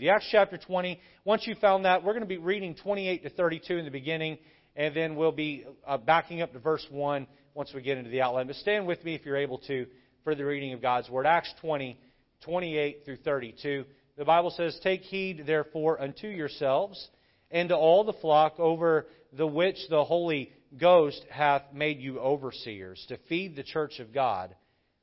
[0.00, 0.10] with you.
[0.12, 0.98] Acts chapter 20.
[1.26, 4.38] Once you found that, we're going to be reading 28 to 32 in the beginning,
[4.74, 8.22] and then we'll be uh, backing up to verse 1 once we get into the
[8.22, 8.46] outline.
[8.46, 9.86] But stand with me if you're able to
[10.24, 11.26] for the reading of God's Word.
[11.26, 11.98] Acts 20,
[12.44, 13.84] 28 through 32.
[14.16, 17.10] The Bible says, Take heed, therefore, unto yourselves
[17.50, 19.06] and to all the flock over
[19.36, 24.54] the which the Holy Ghost hath made you overseers, to feed the church of God,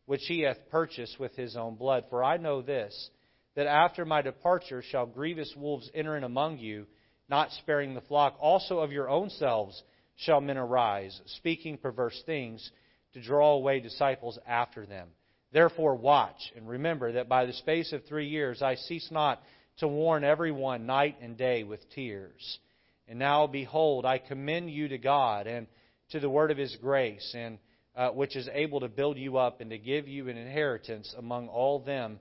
[0.08, 2.06] which he hath purchased with his own blood.
[2.10, 3.12] For I know this,
[3.58, 6.86] that after my departure shall grievous wolves enter in among you,
[7.28, 8.38] not sparing the flock.
[8.40, 9.82] Also of your own selves
[10.16, 12.70] shall men arise, speaking perverse things,
[13.14, 15.08] to draw away disciples after them.
[15.52, 19.42] Therefore, watch and remember that by the space of three years I cease not
[19.78, 22.60] to warn everyone night and day with tears.
[23.08, 25.66] And now, behold, I commend you to God and
[26.12, 27.58] to the word of his grace, and
[27.96, 31.48] uh, which is able to build you up and to give you an inheritance among
[31.48, 32.20] all them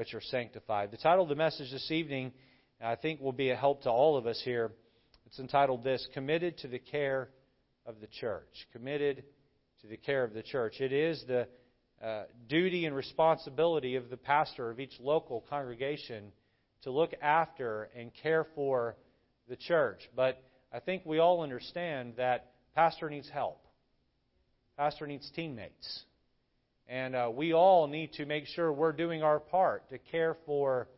[0.00, 0.90] which are sanctified.
[0.90, 2.32] The title of the message this evening,
[2.82, 4.72] I think, will be a help to all of us here.
[5.26, 7.28] It's entitled this Committed to the Care
[7.84, 8.48] of the Church.
[8.72, 9.24] Committed
[9.82, 10.80] to the Care of the Church.
[10.80, 11.46] It is the
[12.02, 16.32] uh, duty and responsibility of the pastor of each local congregation
[16.84, 18.96] to look after and care for
[19.50, 20.00] the church.
[20.16, 23.66] But I think we all understand that pastor needs help.
[24.78, 26.04] Pastor needs teammates.
[26.90, 30.88] And uh, we all need to make sure we're doing our part to care for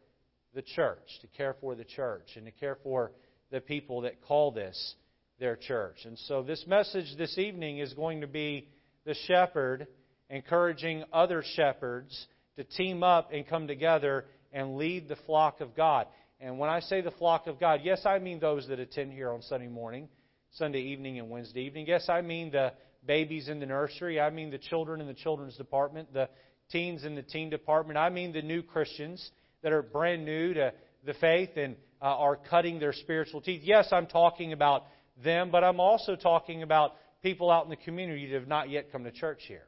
[0.54, 3.12] the church, to care for the church, and to care for
[3.50, 4.94] the people that call this
[5.38, 5.96] their church.
[6.06, 8.68] And so this message this evening is going to be
[9.04, 9.86] the shepherd
[10.30, 16.06] encouraging other shepherds to team up and come together and lead the flock of God.
[16.40, 19.30] And when I say the flock of God, yes, I mean those that attend here
[19.30, 20.08] on Sunday morning,
[20.52, 21.84] Sunday evening, and Wednesday evening.
[21.86, 22.72] Yes, I mean the
[23.06, 24.20] babies in the nursery.
[24.20, 26.28] I mean the children in the children's department, the
[26.70, 27.98] teens in the teen department.
[27.98, 29.31] I mean the new Christians
[29.62, 30.72] that are brand new to
[31.05, 33.62] the faith and uh, are cutting their spiritual teeth.
[33.64, 34.84] Yes, I'm talking about
[35.23, 38.91] them, but I'm also talking about people out in the community that have not yet
[38.91, 39.64] come to church here.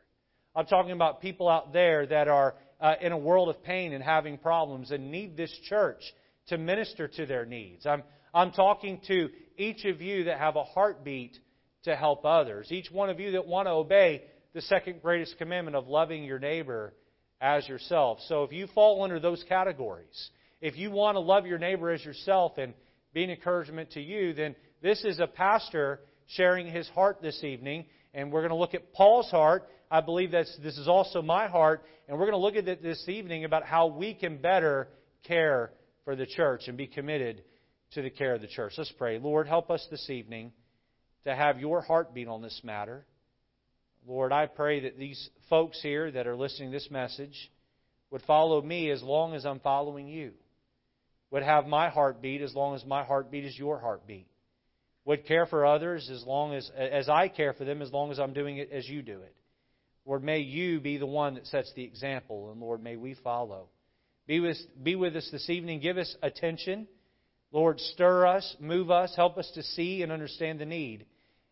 [0.56, 4.02] I'm talking about people out there that are uh, in a world of pain and
[4.02, 6.00] having problems and need this church
[6.48, 7.86] to minister to their needs.
[7.86, 8.02] I'm,
[8.32, 11.38] I'm talking to each of you that have a heartbeat
[11.84, 12.70] to help others.
[12.70, 14.22] Each one of you that want to obey
[14.54, 16.94] the second greatest commandment of loving your neighbor
[17.40, 18.18] as yourself.
[18.28, 20.30] So if you fall under those categories,
[20.60, 22.74] if you want to love your neighbor as yourself and
[23.12, 27.86] be an encouragement to you, then this is a pastor sharing his heart this evening.
[28.14, 31.46] And we're going to look at Paul's heart I believe that this is also my
[31.46, 34.88] heart, and we're going to look at it this evening about how we can better
[35.24, 35.70] care
[36.04, 37.44] for the church and be committed
[37.92, 38.72] to the care of the church.
[38.76, 39.20] Let's pray.
[39.20, 40.50] Lord, help us this evening
[41.24, 43.04] to have your heartbeat on this matter.
[44.06, 47.50] Lord, I pray that these folks here that are listening to this message
[48.10, 50.32] would follow me as long as I'm following you,
[51.30, 54.26] would have my heartbeat as long as my heartbeat is your heartbeat,
[55.04, 58.18] would care for others as long as, as I care for them, as long as
[58.18, 59.34] I'm doing it as you do it.
[60.06, 63.68] Lord, may you be the one that sets the example, and Lord, may we follow.
[64.26, 65.80] Be with, be with us this evening.
[65.80, 66.86] Give us attention.
[67.52, 71.06] Lord, stir us, move us, help us to see and understand the need.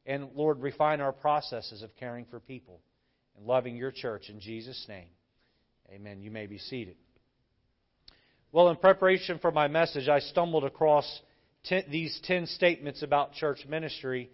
[0.07, 2.81] And Lord, refine our processes of caring for people
[3.37, 5.09] and loving your church in Jesus' name.
[5.91, 6.23] Amen.
[6.23, 6.97] You may be seated.
[8.51, 11.21] Well, in preparation for my message, I stumbled across
[11.65, 14.31] ten, these 10 statements about church ministry.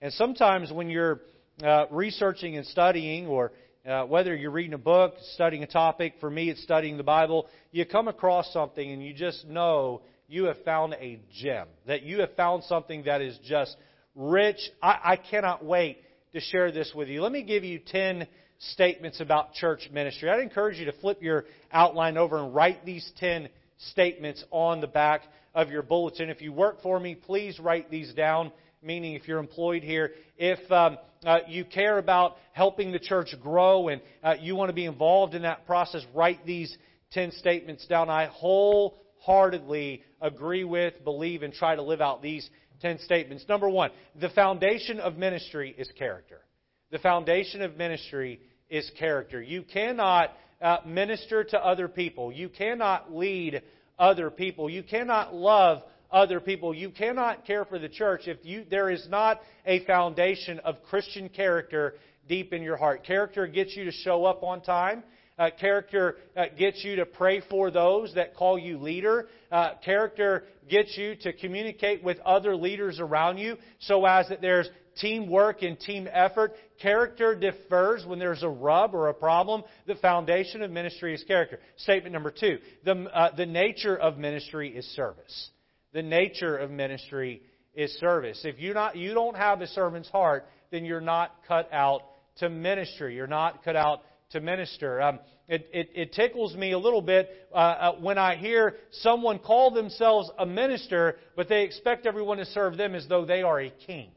[0.00, 1.20] And sometimes when you're
[1.62, 3.52] uh, researching and studying, or
[3.86, 7.46] uh, whether you're reading a book, studying a topic, for me it's studying the Bible,
[7.70, 12.20] you come across something and you just know you have found a gem, that you
[12.20, 13.76] have found something that is just
[14.14, 14.58] rich.
[14.82, 15.98] I, I cannot wait
[16.32, 17.22] to share this with you.
[17.22, 18.26] Let me give you 10
[18.58, 20.30] statements about church ministry.
[20.30, 23.48] I'd encourage you to flip your outline over and write these 10
[23.90, 25.22] statements on the back
[25.54, 26.30] of your bulletin.
[26.30, 28.52] If you work for me, please write these down
[28.82, 33.88] meaning if you're employed here, if um, uh, you care about helping the church grow
[33.88, 36.76] and uh, you want to be involved in that process, write these
[37.12, 38.10] 10 statements down.
[38.10, 42.48] I wholeheartedly agree with, believe, and try to live out these
[42.82, 43.44] 10 statements.
[43.48, 43.90] Number one,
[44.20, 46.40] the foundation of ministry is character.
[46.90, 49.40] The foundation of ministry is character.
[49.40, 52.30] You cannot uh, minister to other people.
[52.30, 53.62] You cannot lead
[53.98, 54.68] other people.
[54.68, 56.74] You cannot love other people.
[56.74, 61.28] You cannot care for the church if you, there is not a foundation of Christian
[61.28, 61.94] character
[62.28, 63.04] deep in your heart.
[63.04, 65.02] Character gets you to show up on time.
[65.42, 69.26] Uh, character uh, gets you to pray for those that call you leader.
[69.50, 74.70] Uh, character gets you to communicate with other leaders around you so as that there's
[75.00, 76.52] teamwork and team effort.
[76.80, 79.64] Character differs when there's a rub or a problem.
[79.88, 81.58] The foundation of ministry is character.
[81.78, 85.50] Statement number two the, uh, the nature of ministry is service.
[85.92, 87.42] The nature of ministry
[87.74, 88.42] is service.
[88.44, 92.02] If you not you don't have a servant's heart, then you're not cut out
[92.36, 93.16] to ministry.
[93.16, 95.00] You're not cut out to minister.
[95.00, 99.38] Um, it, it, it, tickles me a little bit uh, uh, when I hear someone
[99.38, 103.60] call themselves a minister, but they expect everyone to serve them as though they are
[103.60, 104.10] a king.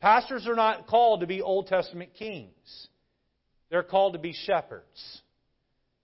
[0.00, 2.88] Pastors are not called to be Old Testament kings.
[3.70, 5.20] They're called to be shepherds.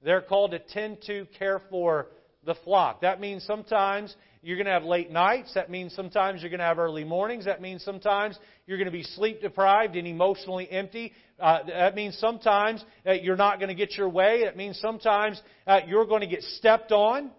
[0.02, 2.08] They're called to tend to care for
[2.44, 3.00] the flock.
[3.00, 5.54] That means sometimes you're going to have late nights.
[5.54, 7.46] That means sometimes you're going to have early mornings.
[7.46, 11.12] That means sometimes you're going to be sleep deprived and emotionally empty.
[11.38, 14.40] Uh, that means sometimes uh, you're not going to get your way.
[14.40, 17.30] It means sometimes uh, you're going to get stepped on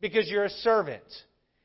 [0.00, 1.02] because you're a servant.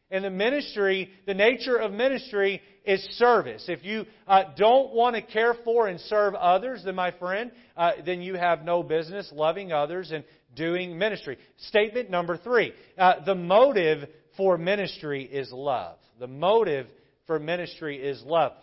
[0.10, 3.66] And the ministry, the nature of ministry is service.
[3.68, 7.92] If you uh, don't want to care for and serve others, then my friend, uh,
[8.06, 10.24] then you have no business loving others and
[10.56, 11.38] doing ministry.
[11.57, 12.74] Statement number three.
[12.98, 14.07] Uh, the motive
[14.38, 15.98] for ministry is love.
[16.19, 16.88] The motive
[17.25, 18.54] for ministry is love.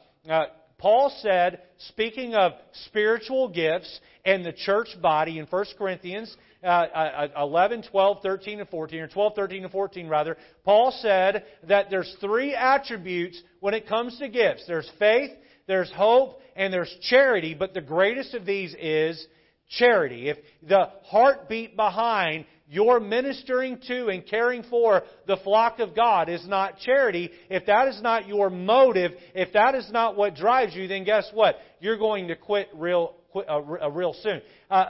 [0.84, 2.52] Uh, Paul said, speaking of
[2.86, 8.68] spiritual gifts and the church body in 1 Corinthians uh, uh, 11, 12, 13, and
[8.68, 13.88] 14, or 12, 13, and 14 rather, Paul said that there's three attributes when it
[13.88, 14.64] comes to gifts.
[14.66, 15.30] There's faith,
[15.66, 19.26] there's hope, and there's charity, but the greatest of these is
[19.68, 20.28] charity.
[20.28, 26.46] If the heartbeat behind your ministering to and caring for the flock of God is
[26.48, 30.88] not charity, if that is not your motive, if that is not what drives you,
[30.88, 31.56] then guess what?
[31.80, 34.40] You're going to quit real, quit, uh, uh real soon.
[34.70, 34.86] Uh,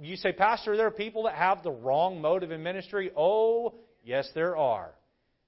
[0.00, 3.10] you say, Pastor, there are people that have the wrong motive in ministry.
[3.16, 4.92] Oh, yes, there are.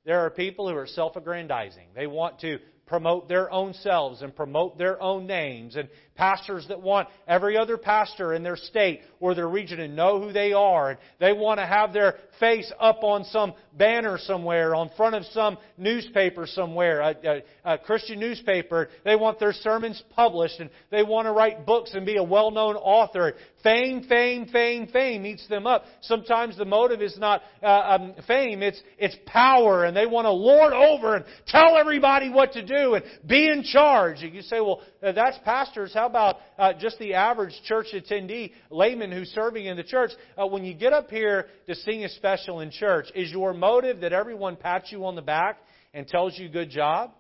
[0.05, 1.89] There are people who are self aggrandizing.
[1.95, 6.81] They want to promote their own selves and promote their own names, and pastors that
[6.81, 10.91] want every other pastor in their state or their region to know who they are,
[10.91, 15.25] and they want to have their face up on some banner somewhere, on front of
[15.27, 18.89] some newspaper somewhere, a, a, a Christian newspaper.
[19.05, 22.77] They want their sermons published, and they want to write books and be a well-known
[22.77, 23.35] author.
[23.63, 25.85] Fame, fame, fame, fame eats them up.
[26.03, 30.31] Sometimes the motive is not uh, um, fame; it's it's power, and they want to
[30.31, 34.23] lord over and tell everybody what to do and be in charge.
[34.23, 35.95] And you say, well, uh, that's pastors.
[35.95, 40.11] How about uh, just the average church attendee, layman who's serving in the church?
[40.37, 44.01] Uh, when you get up here to sing a special in church, is your motive
[44.01, 45.59] that everyone pats you on the back
[45.93, 47.11] and tells you good job?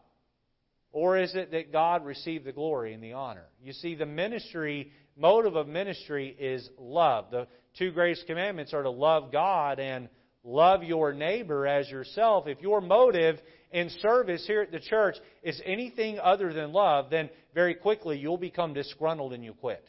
[0.92, 3.46] Or is it that God received the glory and the honor?
[3.60, 7.26] You see, the ministry, motive of ministry is love.
[7.32, 10.08] The two greatest commandments are to love God and
[10.44, 12.46] love your neighbor as yourself.
[12.46, 13.40] If your motive
[13.72, 18.38] in service here at the church is anything other than love, then very quickly you'll
[18.38, 19.84] become disgruntled and you quit.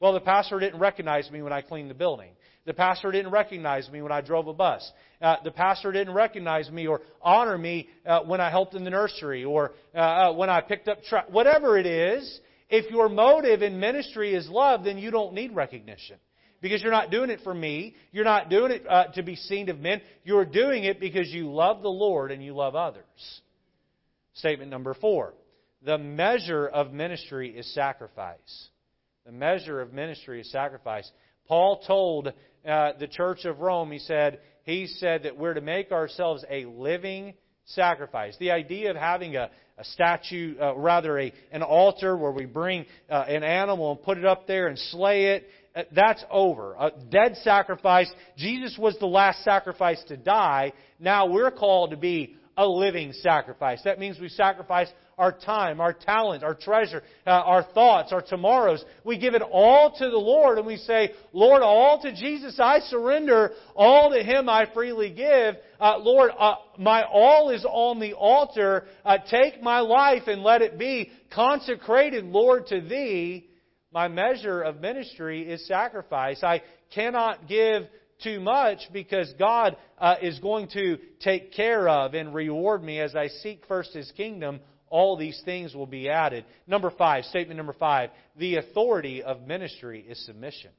[0.00, 2.32] Well, the pastor didn't recognize me when I cleaned the building.
[2.66, 4.90] The pastor didn't recognize me when I drove a bus.
[5.20, 8.90] Uh, the pastor didn't recognize me or honor me uh, when I helped in the
[8.90, 11.24] nursery or uh, uh when I picked up trash.
[11.30, 16.16] Whatever it is, if your motive in ministry is love, then you don't need recognition.
[16.60, 17.94] Because you're not doing it for me.
[18.12, 20.02] You're not doing it uh, to be seen of men.
[20.24, 23.04] You're doing it because you love the Lord and you love others.
[24.34, 25.34] Statement number four.
[25.82, 28.68] The measure of ministry is sacrifice.
[29.24, 31.10] The measure of ministry is sacrifice.
[31.48, 35.90] Paul told uh, the church of Rome, he said, he said that we're to make
[35.90, 37.34] ourselves a living
[37.64, 38.36] sacrifice.
[38.38, 42.84] The idea of having a, a statue, uh, rather a, an altar where we bring
[43.08, 45.48] uh, an animal and put it up there and slay it
[45.92, 46.74] that's over.
[46.74, 48.10] A dead sacrifice.
[48.36, 50.72] Jesus was the last sacrifice to die.
[50.98, 53.80] Now we're called to be a living sacrifice.
[53.84, 58.84] That means we sacrifice our time, our talent, our treasure, uh, our thoughts, our tomorrows.
[59.04, 62.80] We give it all to the Lord and we say, Lord, all to Jesus I
[62.80, 65.56] surrender, all to Him I freely give.
[65.78, 68.86] Uh, Lord, uh, my all is on the altar.
[69.04, 73.49] Uh, take my life and let it be consecrated, Lord, to Thee.
[73.92, 76.42] My measure of ministry is sacrifice.
[76.44, 76.62] I
[76.94, 77.84] cannot give
[78.22, 83.16] too much because God uh, is going to take care of and reward me as
[83.16, 84.60] I seek first His kingdom.
[84.88, 86.44] All these things will be added.
[86.66, 90.70] Number five, statement number five the authority of ministry is submission.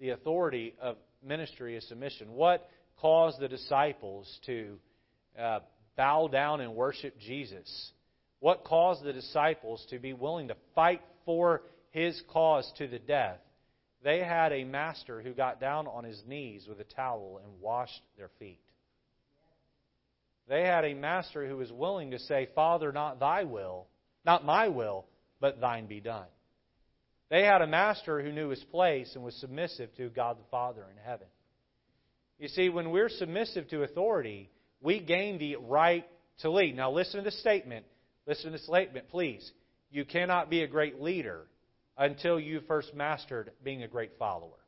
[0.00, 2.32] The authority of ministry is submission.
[2.32, 2.68] What
[3.00, 4.78] caused the disciples to
[5.38, 5.60] uh,
[5.96, 7.90] bow down and worship Jesus?
[8.40, 13.36] What caused the disciples to be willing to fight for his cause to the death?
[14.02, 18.00] They had a master who got down on his knees with a towel and washed
[18.16, 18.62] their feet.
[20.48, 23.88] They had a master who was willing to say, Father, not thy will,
[24.24, 25.04] not my will,
[25.38, 26.24] but thine be done.
[27.28, 30.86] They had a master who knew his place and was submissive to God the Father
[30.90, 31.26] in heaven.
[32.38, 34.48] You see, when we're submissive to authority,
[34.80, 36.06] we gain the right
[36.38, 36.74] to lead.
[36.74, 37.84] Now, listen to this statement.
[38.26, 39.52] Listen to this statement, please.
[39.90, 41.46] You cannot be a great leader
[41.96, 44.58] until you first mastered being a great follower.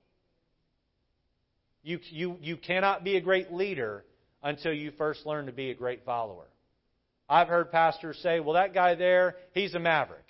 [1.83, 4.05] You, you, you cannot be a great leader
[4.43, 6.47] until you first learn to be a great follower.
[7.29, 10.25] I've heard pastors say, well, that guy there, he's a maverick.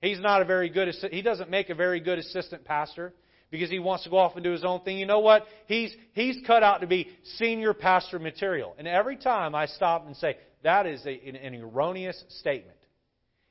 [0.00, 3.12] He's not a very good, he doesn't make a very good assistant pastor
[3.50, 4.98] because he wants to go off and do his own thing.
[4.98, 5.46] You know what?
[5.66, 8.74] He's, he's cut out to be senior pastor material.
[8.78, 12.77] And every time I stop and say, that is a, an, an erroneous statement.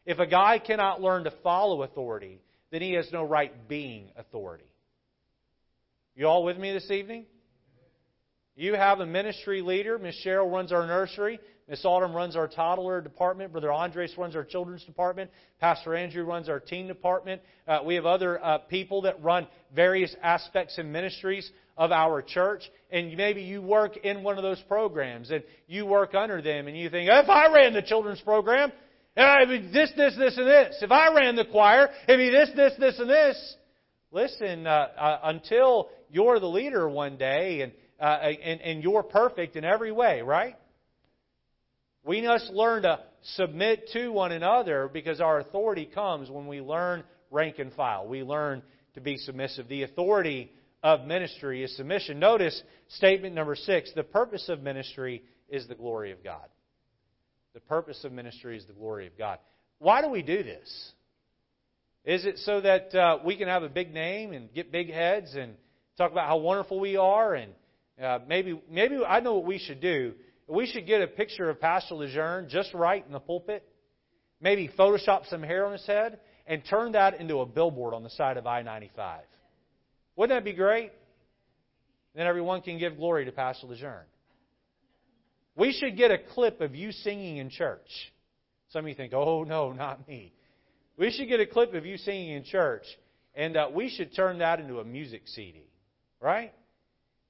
[0.07, 2.39] If a guy cannot learn to follow authority,
[2.71, 4.63] then he has no right being authority.
[6.15, 7.25] You all with me this evening?
[8.55, 9.99] You have a ministry leader.
[9.99, 11.41] Miss Cheryl runs our nursery.
[11.67, 13.51] Miss Autumn runs our toddler department.
[13.51, 15.29] Brother Andres runs our children's department.
[15.59, 17.41] Pastor Andrew runs our teen department.
[17.67, 19.45] Uh, we have other uh, people that run
[19.75, 22.63] various aspects and ministries of our church.
[22.91, 26.77] And maybe you work in one of those programs and you work under them and
[26.77, 28.71] you think, if I ran the children's program,
[29.17, 30.77] it'd be this, this, this, and this.
[30.81, 33.55] If I ran the choir, it'd be this, this, this, and this.
[34.11, 39.55] Listen, uh, uh until you're the leader one day and uh, and, and you're perfect
[39.55, 40.55] in every way, right?
[42.05, 42.99] We must learn to
[43.35, 48.07] submit to one another because our authority comes when we learn rank and file.
[48.07, 48.61] We learn
[48.93, 49.67] to be submissive.
[49.67, 50.51] The authority
[50.83, 52.19] of ministry is submission.
[52.19, 56.47] Notice statement number six the purpose of ministry is the glory of God.
[57.57, 59.39] The purpose of ministry is the glory of God.
[59.79, 60.91] Why do we do this?
[62.05, 65.33] Is it so that uh, we can have a big name and get big heads
[65.33, 65.55] and
[65.97, 67.51] talk about how wonderful we are and
[67.99, 70.13] uh, maybe, maybe I know what we should do.
[70.47, 73.67] We should get a picture of Pastor Lejeune just right in the pulpit.
[74.39, 78.11] Maybe Photoshop some hair on his head and turn that into a billboard on the
[78.11, 79.21] side of I 95.
[80.15, 80.91] Wouldn't that be great?
[82.13, 84.05] Then everyone can give glory to Pastor Lejeune.
[85.57, 87.89] We should get a clip of you singing in church.
[88.69, 90.31] Some of you think, oh, no, not me.
[90.97, 92.83] We should get a clip of you singing in church,
[93.33, 95.63] and uh, we should turn that into a music CD,
[96.21, 96.53] right?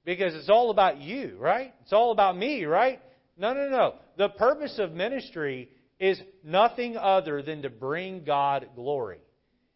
[0.04, 1.74] Because it's all about you, right?
[1.82, 3.00] It's all about me, right?
[3.38, 3.94] No, no, no.
[4.16, 9.20] The purpose of ministry is nothing other than to bring God glory.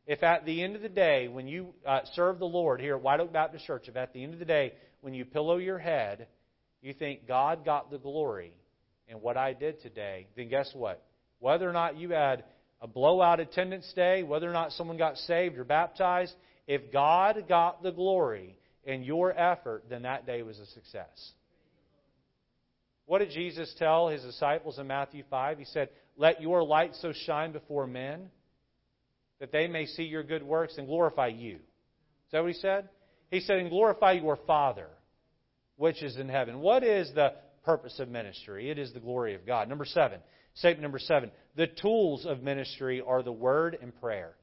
[0.07, 3.03] If at the end of the day, when you uh, serve the Lord here at
[3.03, 5.79] White Oak Baptist Church, if at the end of the day, when you pillow your
[5.79, 6.27] head,
[6.83, 8.53] you think God got the glory
[9.09, 11.03] in what I did today, then guess what?
[11.39, 12.45] Whether or not you had
[12.81, 16.35] a blowout attendance day, whether or not someone got saved or baptized,
[16.67, 21.33] if God got the glory, in your effort, then that day was a success.
[23.07, 25.59] What did Jesus tell his disciples in Matthew 5?
[25.59, 28.31] He said, Let your light so shine before men
[29.41, 31.57] that they may see your good works and glorify you.
[31.57, 32.89] Is that what he said?
[33.31, 34.89] He said, And glorify your Father,
[35.83, 36.61] which is in heaven.
[36.61, 37.33] What is the
[37.65, 38.71] purpose of ministry?
[38.71, 39.69] It is the glory of God.
[39.69, 40.21] Number seven,
[40.55, 41.33] statement number seven.
[41.57, 44.37] The tools of ministry are the word and prayer.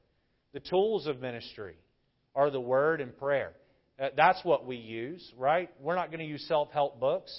[0.52, 1.76] The tools of ministry
[2.34, 3.52] are the word and prayer.
[3.98, 5.70] Uh, that's what we use, right?
[5.80, 7.32] We're not going to use self-help books.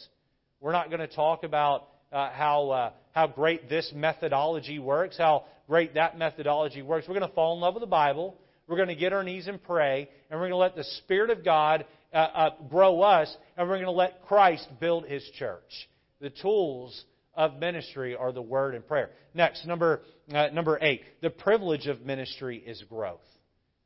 [0.62, 5.46] We're not going to talk about uh, how uh, how great this methodology works, how
[5.67, 7.08] great that methodology works.
[7.08, 8.36] We're going to fall in love with the Bible.
[8.67, 11.29] We're going to get our knees and pray, and we're going to let the Spirit
[11.29, 15.89] of God uh, uh, grow us, and we're going to let Christ build His church.
[16.20, 19.12] The tools of ministry are the Word and prayer.
[19.34, 20.01] Next, number
[20.34, 23.22] uh, number eight, the privilege of ministry is growth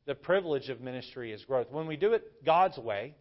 [0.05, 1.67] the privilege of ministry is growth.
[1.72, 3.15] When we do it God's way,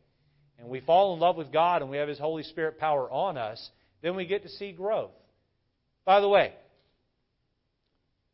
[0.58, 3.36] and we fall in love with God and we have His Holy Spirit power on
[3.36, 3.70] us,
[4.02, 5.10] then we get to see growth.
[6.04, 6.52] By the way,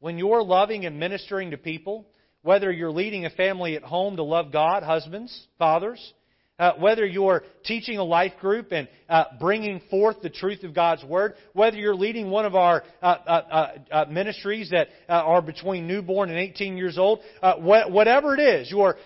[0.00, 2.06] when you're loving and ministering to people,
[2.42, 6.12] whether you're leading a family at home to love God, husbands, fathers,
[6.60, 11.02] uh, whether you're teaching a life group and uh, bringing forth the truth of God's
[11.02, 15.88] Word, whether you're leading one of our uh, uh, uh, uh ministries that are between
[15.88, 18.96] newborn and 18 years old, wh- whatever it is, you're,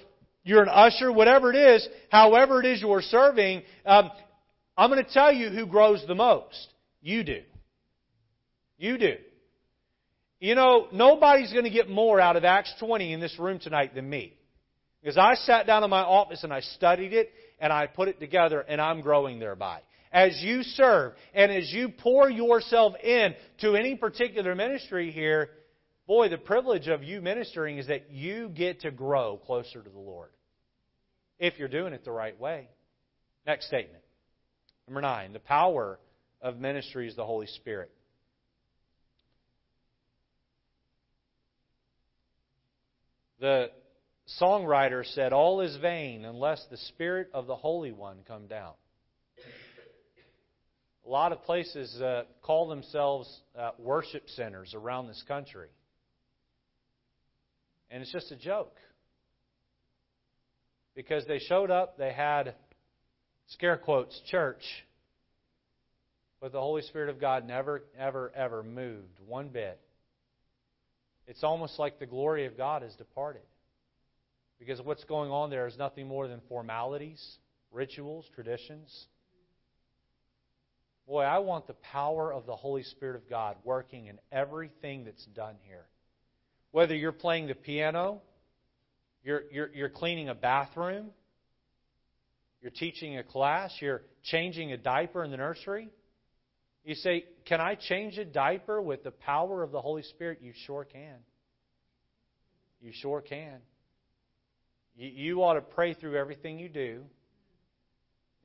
[0.43, 4.11] you're an usher, whatever it is, however it is you're serving, um,
[4.77, 6.67] I'm going to tell you who grows the most.
[7.03, 7.41] You do.
[8.79, 9.15] You do.
[10.41, 13.95] You know, nobody's going to get more out of Acts 20 in this room tonight
[13.95, 14.35] than me.
[15.05, 17.31] Because I sat down in my office and I studied it
[17.65, 19.81] and I put it together and I'm growing thereby.
[20.13, 25.49] As you serve and as you pour yourself in to any particular ministry here,
[26.07, 29.99] boy, the privilege of you ministering is that you get to grow closer to the
[29.99, 30.29] Lord.
[31.39, 32.69] If you're doing it the right way.
[33.47, 34.05] Next statement.
[34.87, 35.99] Number nine, the power
[36.43, 37.91] of ministry is the Holy Spirit.
[43.41, 43.71] The
[44.41, 48.73] songwriter said, All is vain unless the Spirit of the Holy One come down.
[51.07, 53.29] A lot of places uh, call themselves
[53.59, 55.69] uh, worship centers around this country.
[57.91, 58.77] And it's just a joke.
[60.95, 62.55] Because they showed up, they had,
[63.49, 64.63] scare quotes, church,
[66.41, 69.79] but the Holy Spirit of God never, ever, ever moved one bit.
[71.27, 73.43] It's almost like the glory of God has departed.
[74.65, 77.23] Because what's going on there is nothing more than formalities,
[77.71, 79.07] rituals, traditions.
[81.07, 85.25] Boy, I want the power of the Holy Spirit of God working in everything that's
[85.27, 85.85] done here.
[86.71, 88.23] Whether you're playing the piano,
[89.23, 91.11] you're, you're, you're cleaning a bathroom,
[92.63, 95.91] you're teaching a class, you're changing a diaper in the nursery.
[96.85, 100.39] You say, Can I change a diaper with the power of the Holy Spirit?
[100.41, 101.19] You sure can.
[102.81, 103.61] You sure can.
[104.97, 107.03] You, ought to pray through everything you do.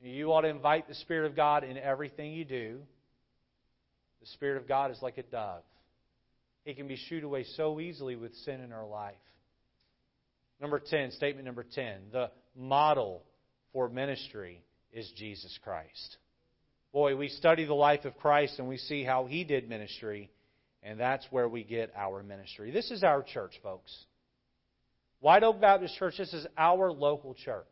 [0.02, 2.80] You ought to invite the Spirit of God in everything you do.
[4.20, 5.62] The Spirit of God is like a dove.
[6.64, 9.14] it can be shooed away so easily with sin in our life.
[10.60, 12.10] Number 10, statement number 10.
[12.12, 13.22] The model
[13.72, 16.16] for ministry is Jesus Christ.
[16.92, 20.30] Boy, we study the life of Christ and we see how he did ministry,
[20.82, 22.72] and that's where we get our ministry.
[22.72, 23.96] This is our church, folks.
[25.20, 27.66] White Oak Baptist Church, this is our local church.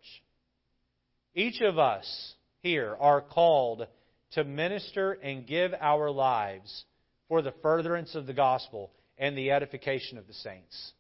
[1.34, 3.86] Each of us here are called
[4.32, 6.84] to minister and give our lives
[7.26, 10.92] for the furtherance of the gospel and the edification of the saints.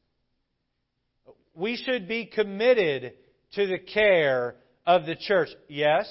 [1.54, 3.12] We should be committed
[3.52, 4.54] to the care
[4.86, 5.50] of the church.
[5.68, 6.06] Yes,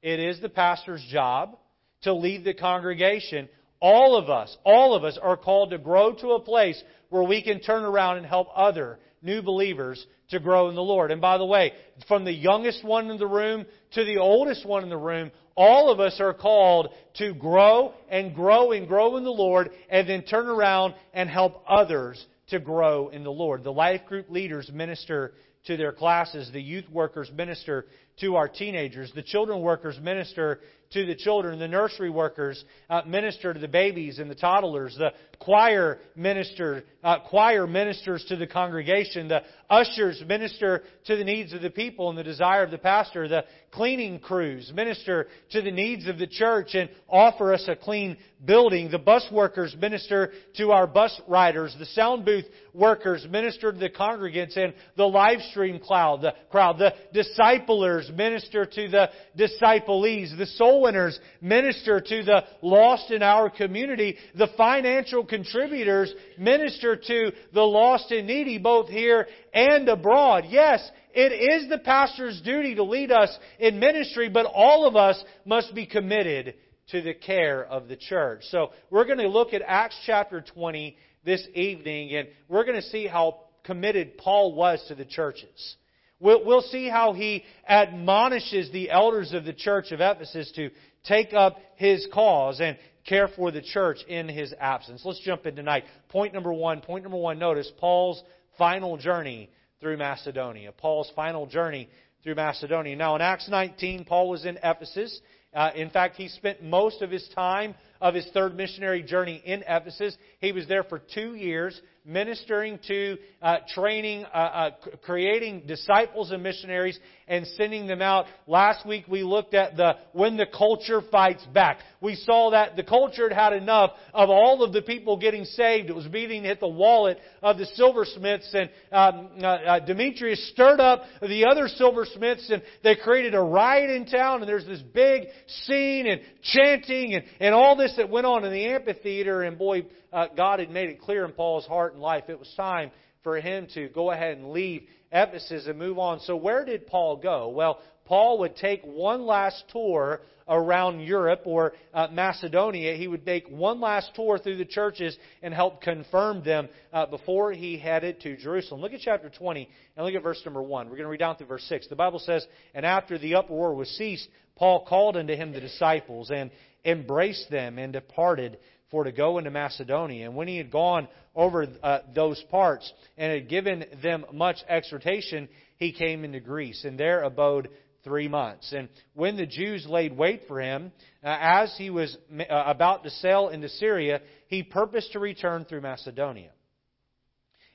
[0.00, 1.58] it is the pastor's job
[2.02, 3.48] to lead the congregation.
[3.80, 7.42] All of us, all of us are called to grow to a place where we
[7.42, 11.10] can turn around and help other new believers to grow in the Lord.
[11.10, 11.72] And by the way,
[12.08, 15.90] from the youngest one in the room to the oldest one in the room, all
[15.90, 20.22] of us are called to grow and grow and grow in the Lord and then
[20.22, 23.64] turn around and help others to grow in the Lord.
[23.64, 25.34] The life group leaders minister
[25.66, 26.50] to their classes.
[26.52, 27.86] The youth workers minister
[28.20, 29.12] to our teenagers.
[29.14, 30.60] The children workers minister
[30.92, 31.58] to the children.
[31.58, 34.96] The nursery workers uh, minister to the babies and the toddlers.
[34.96, 39.28] The choir minister, uh, choir ministers to the congregation.
[39.28, 43.28] The ushers minister to the needs of the people and the desire of the pastor.
[43.28, 48.16] The cleaning crews minister to the needs of the church and offer us a clean
[48.44, 48.90] building.
[48.90, 51.74] The bus workers minister to our bus riders.
[51.78, 56.22] The sound booth workers minister to the congregants and the live stream crowd.
[56.22, 56.78] The crowd.
[56.78, 60.36] The disciplers minister to the disciplees.
[60.36, 64.16] The soul winners minister to the lost in our community.
[64.34, 70.44] The financial contributors minister to the lost and needy both here and abroad.
[70.48, 75.22] Yes, it is the pastor's duty to lead us in ministry, but all of us
[75.44, 76.54] must be committed
[76.90, 78.42] to the care of the church.
[78.50, 82.88] So we're going to look at Acts chapter 20 this evening, and we're going to
[82.88, 85.76] see how committed Paul was to the churches.
[86.18, 90.70] We'll, we'll see how he admonishes the elders of the church of Ephesus to
[91.04, 95.02] take up his cause and care for the church in his absence.
[95.04, 95.84] Let's jump in tonight.
[96.08, 96.80] Point number one.
[96.80, 98.22] Point number one, notice Paul's
[98.58, 99.50] final journey
[99.80, 100.72] through Macedonia.
[100.72, 101.88] Paul's final journey
[102.22, 102.96] through Macedonia.
[102.96, 105.20] Now, in Acts 19, Paul was in Ephesus.
[105.54, 109.62] Uh, in fact, he spent most of his time of his third missionary journey in
[109.68, 110.16] Ephesus.
[110.40, 114.70] He was there for two years ministering to, uh, training, uh, uh,
[115.04, 118.26] creating disciples and missionaries, and sending them out.
[118.46, 121.78] Last week we looked at the when the culture fights back.
[122.00, 125.90] We saw that the culture had had enough of all of the people getting saved.
[125.90, 126.10] It was to
[126.48, 131.68] hit the wallet of the silversmiths, and um, uh, uh, Demetrius stirred up the other
[131.68, 134.40] silversmiths, and they created a riot in town.
[134.40, 138.52] And there's this big scene and chanting and, and all this that went on in
[138.52, 139.42] the amphitheater.
[139.42, 142.52] And boy, uh, God had made it clear in Paul's heart and life it was
[142.56, 142.90] time
[143.22, 146.20] for him to go ahead and leave Ephesus and move on.
[146.20, 147.48] So, where did Paul go?
[147.48, 152.94] Well, Paul would take one last tour around Europe or uh, Macedonia.
[152.94, 157.52] He would make one last tour through the churches and help confirm them uh, before
[157.52, 158.80] he headed to Jerusalem.
[158.80, 160.86] Look at chapter 20 and look at verse number 1.
[160.86, 161.88] We're going to read down through verse 6.
[161.88, 166.30] The Bible says, And after the uproar was ceased, Paul called unto him the disciples
[166.30, 166.50] and
[166.84, 168.58] embraced them and departed
[168.90, 170.26] for to go into Macedonia.
[170.26, 175.48] And when he had gone over uh, those parts and had given them much exhortation,
[175.76, 177.68] he came into Greece, and there abode
[178.04, 178.72] three months.
[178.72, 180.92] And when the Jews laid wait for him,
[181.24, 185.80] uh, as he was uh, about to sail into Syria, he purposed to return through
[185.80, 186.50] Macedonia.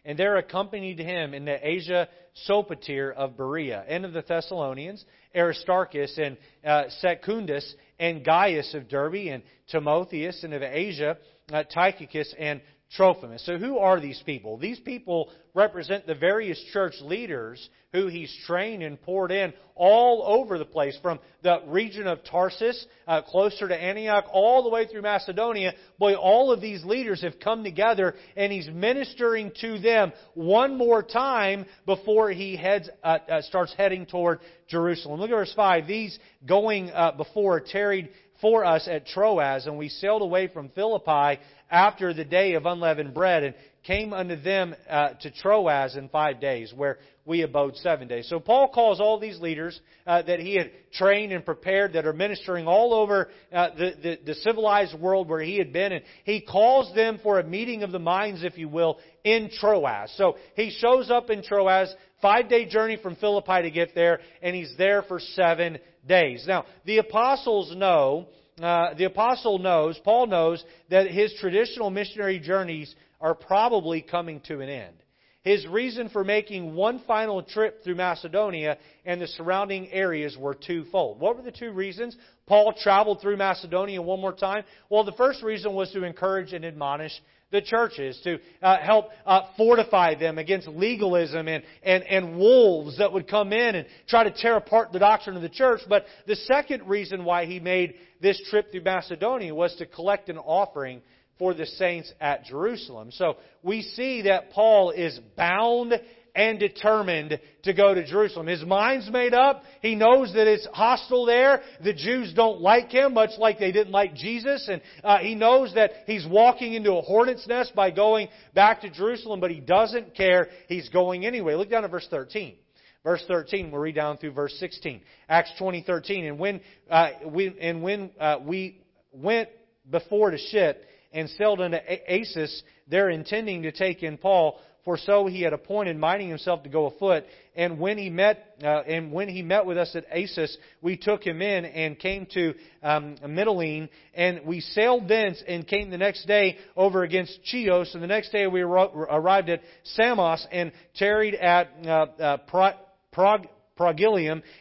[0.03, 2.07] And there accompanied him in the Asia
[2.47, 9.27] Sopater of Berea, and of the Thessalonians, Aristarchus and uh, Secundus, and Gaius of Derbe,
[9.29, 11.17] and Timotheus, and of Asia,
[11.51, 12.61] uh, Tychicus, and
[12.95, 13.45] Trophimus.
[13.45, 14.57] So, who are these people?
[14.57, 20.57] These people represent the various church leaders who he's trained and poured in all over
[20.57, 25.03] the place, from the region of Tarsus, uh, closer to Antioch, all the way through
[25.03, 25.73] Macedonia.
[25.99, 31.01] Boy, all of these leaders have come together, and he's ministering to them one more
[31.01, 35.19] time before he heads, uh, uh, starts heading toward Jerusalem.
[35.19, 35.87] Look at verse 5.
[35.87, 38.09] These going uh, before tarried
[38.41, 41.39] for us at Troas, and we sailed away from Philippi
[41.71, 46.39] after the day of unleavened bread, and came unto them uh, to Troas in five
[46.39, 48.27] days, where we abode seven days.
[48.29, 52.13] So Paul calls all these leaders uh, that he had trained and prepared that are
[52.13, 56.41] ministering all over uh, the, the, the civilized world where he had been, and he
[56.41, 60.13] calls them for a meeting of the minds, if you will, in Troas.
[60.15, 64.55] So he shows up in Troas, five day journey from Philippi to get there, and
[64.55, 66.45] he's there for seven days.
[66.47, 68.27] Now, the apostles know
[68.63, 74.61] uh, the apostle knows, Paul knows, that his traditional missionary journeys are probably coming to
[74.61, 74.95] an end.
[75.43, 81.19] His reason for making one final trip through Macedonia and the surrounding areas were twofold.
[81.19, 84.63] What were the two reasons Paul traveled through Macedonia one more time?
[84.89, 87.13] Well, the first reason was to encourage and admonish
[87.51, 93.11] the churches, to uh, help uh, fortify them against legalism and, and, and wolves that
[93.11, 95.81] would come in and try to tear apart the doctrine of the church.
[95.87, 100.37] But the second reason why he made this trip through Macedonia was to collect an
[100.37, 101.01] offering
[101.37, 103.09] for the saints at Jerusalem.
[103.11, 105.93] So we see that Paul is bound
[106.35, 108.47] and determined to go to Jerusalem.
[108.47, 109.63] His mind's made up.
[109.81, 111.61] He knows that it's hostile there.
[111.83, 114.67] The Jews don't like him, much like they didn't like Jesus.
[114.71, 118.89] And uh, he knows that he's walking into a hornet's nest by going back to
[118.89, 120.47] Jerusalem, but he doesn't care.
[120.67, 121.55] He's going anyway.
[121.55, 122.55] Look down at verse 13.
[123.03, 125.01] Verse 13, we'll read down through verse 16.
[125.27, 126.25] Acts 20, 13.
[126.25, 128.79] And when, uh, we, and when uh, we
[129.11, 129.49] went
[129.89, 135.27] before to ship and sailed into unto they're intending to take in Paul, for so
[135.27, 137.23] he had appointed, minding himself to go afoot.
[137.55, 141.23] And when he met, uh, and when he met with us at Assos, we took
[141.23, 146.25] him in and came to um, Mytilene, and we sailed thence and came the next
[146.25, 151.69] day over against Chios, and the next day we arrived at Samos and tarried at
[151.85, 151.89] uh,
[152.19, 152.37] uh,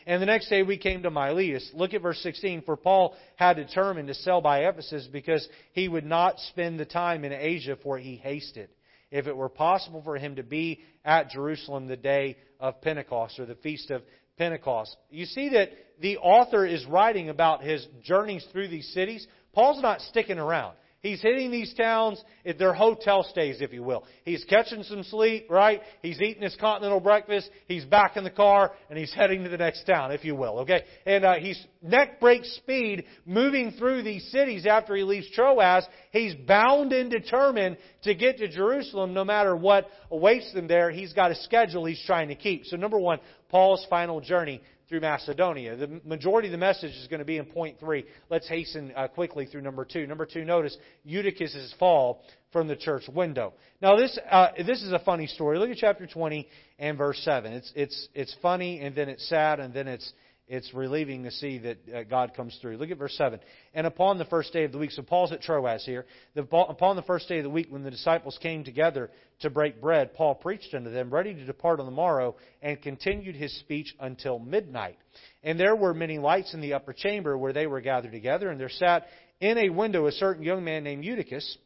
[0.06, 1.70] and the next day we came to Miletus.
[1.74, 2.62] Look at verse 16.
[2.62, 7.24] For Paul had determined to sail by Ephesus because he would not spend the time
[7.24, 8.70] in Asia, for he hasted
[9.10, 13.46] if it were possible for him to be at Jerusalem the day of Pentecost or
[13.46, 14.02] the feast of
[14.36, 14.96] Pentecost.
[15.10, 15.70] You see that
[16.00, 19.26] the author is writing about his journeys through these cities.
[19.52, 20.76] Paul's not sticking around.
[21.02, 24.04] He's hitting these towns, they're hotel stays, if you will.
[24.24, 25.80] He's catching some sleep, right?
[26.02, 27.48] He's eating his continental breakfast.
[27.66, 30.58] He's back in the car, and he's heading to the next town, if you will,
[30.60, 30.82] okay?
[31.06, 35.86] And uh, he's neck break speed moving through these cities after he leaves Troas.
[36.12, 40.90] He's bound and determined to get to Jerusalem no matter what awaits them there.
[40.90, 42.66] He's got a schedule he's trying to keep.
[42.66, 45.76] So, number one, Paul's final journey through Macedonia.
[45.76, 48.04] The majority of the message is going to be in point three.
[48.28, 50.04] Let's hasten uh, quickly through number two.
[50.04, 52.22] Number two, notice Eutychus' fall
[52.52, 53.54] from the church window.
[53.80, 55.58] Now, this uh, this is a funny story.
[55.58, 56.46] Look at chapter 20
[56.80, 57.52] and verse 7.
[57.52, 60.12] It's it's it's funny, and then it's sad, and then it's
[60.50, 62.76] it's relieving to see that uh, God comes through.
[62.76, 63.38] Look at verse 7.
[63.72, 66.06] And upon the first day of the week, so Paul's at Troas here.
[66.34, 69.80] The, upon the first day of the week, when the disciples came together to break
[69.80, 73.94] bread, Paul preached unto them, ready to depart on the morrow, and continued his speech
[74.00, 74.98] until midnight.
[75.44, 78.58] And there were many lights in the upper chamber where they were gathered together, and
[78.60, 79.06] there sat
[79.38, 81.58] in a window a certain young man named Eutychus,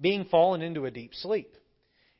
[0.00, 1.54] being fallen into a deep sleep.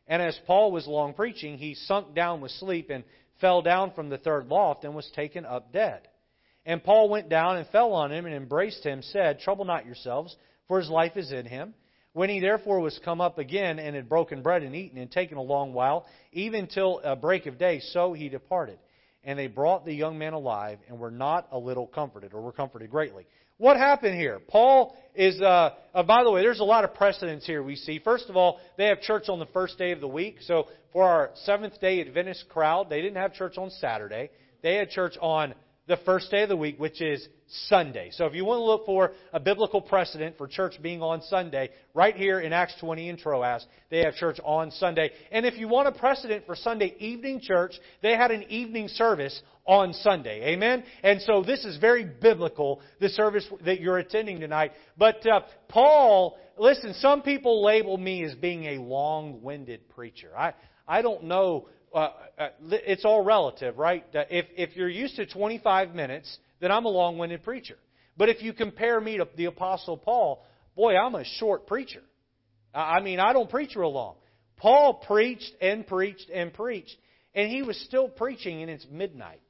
[0.07, 3.05] And as Paul was long preaching, he sunk down with sleep, and
[3.41, 6.09] fell down from the third loft and was taken up dead.
[6.65, 10.35] And Paul went down and fell on him and embraced him, said, Trouble not yourselves,
[10.67, 11.75] for his life is in him.
[12.13, 15.37] When he therefore was come up again and had broken bread and eaten and taken
[15.37, 18.79] a long while, even till a break of day, so he departed.
[19.23, 22.53] And they brought the young man alive and were not a little comforted, or were
[22.53, 23.27] comforted greatly.
[23.59, 24.41] What happened here?
[24.49, 27.99] Paul is, uh, uh, by the way, there's a lot of precedents here we see.
[27.99, 30.37] First of all, they have church on the first day of the week.
[30.43, 34.31] So for our Seventh day Adventist crowd, they didn't have church on Saturday.
[34.63, 35.55] They had church on
[35.87, 37.27] the first day of the week, which is
[37.69, 38.11] Sunday.
[38.13, 41.71] So if you want to look for a biblical precedent for church being on Sunday,
[41.95, 45.13] right here in Acts 20 in Troas, they have church on Sunday.
[45.31, 49.41] And if you want a precedent for Sunday evening church, they had an evening service
[49.65, 50.55] on Sunday.
[50.55, 50.83] Amen?
[51.05, 54.73] And so this is very biblical, the service that you're attending tonight.
[54.99, 60.31] But uh, Paul, listen, some people label me as being a long-winded preacher.
[60.37, 60.55] I,
[60.89, 64.05] I don't know uh, uh, it's all relative, right?
[64.13, 67.77] If, if you're used to 25 minutes, then I'm a long winded preacher.
[68.17, 72.03] But if you compare me to the Apostle Paul, boy, I'm a short preacher.
[72.75, 74.17] I mean, I don't preach real long.
[74.59, 76.97] Paul preached and preached and preached,
[77.35, 79.41] and he was still preaching, and it's midnight.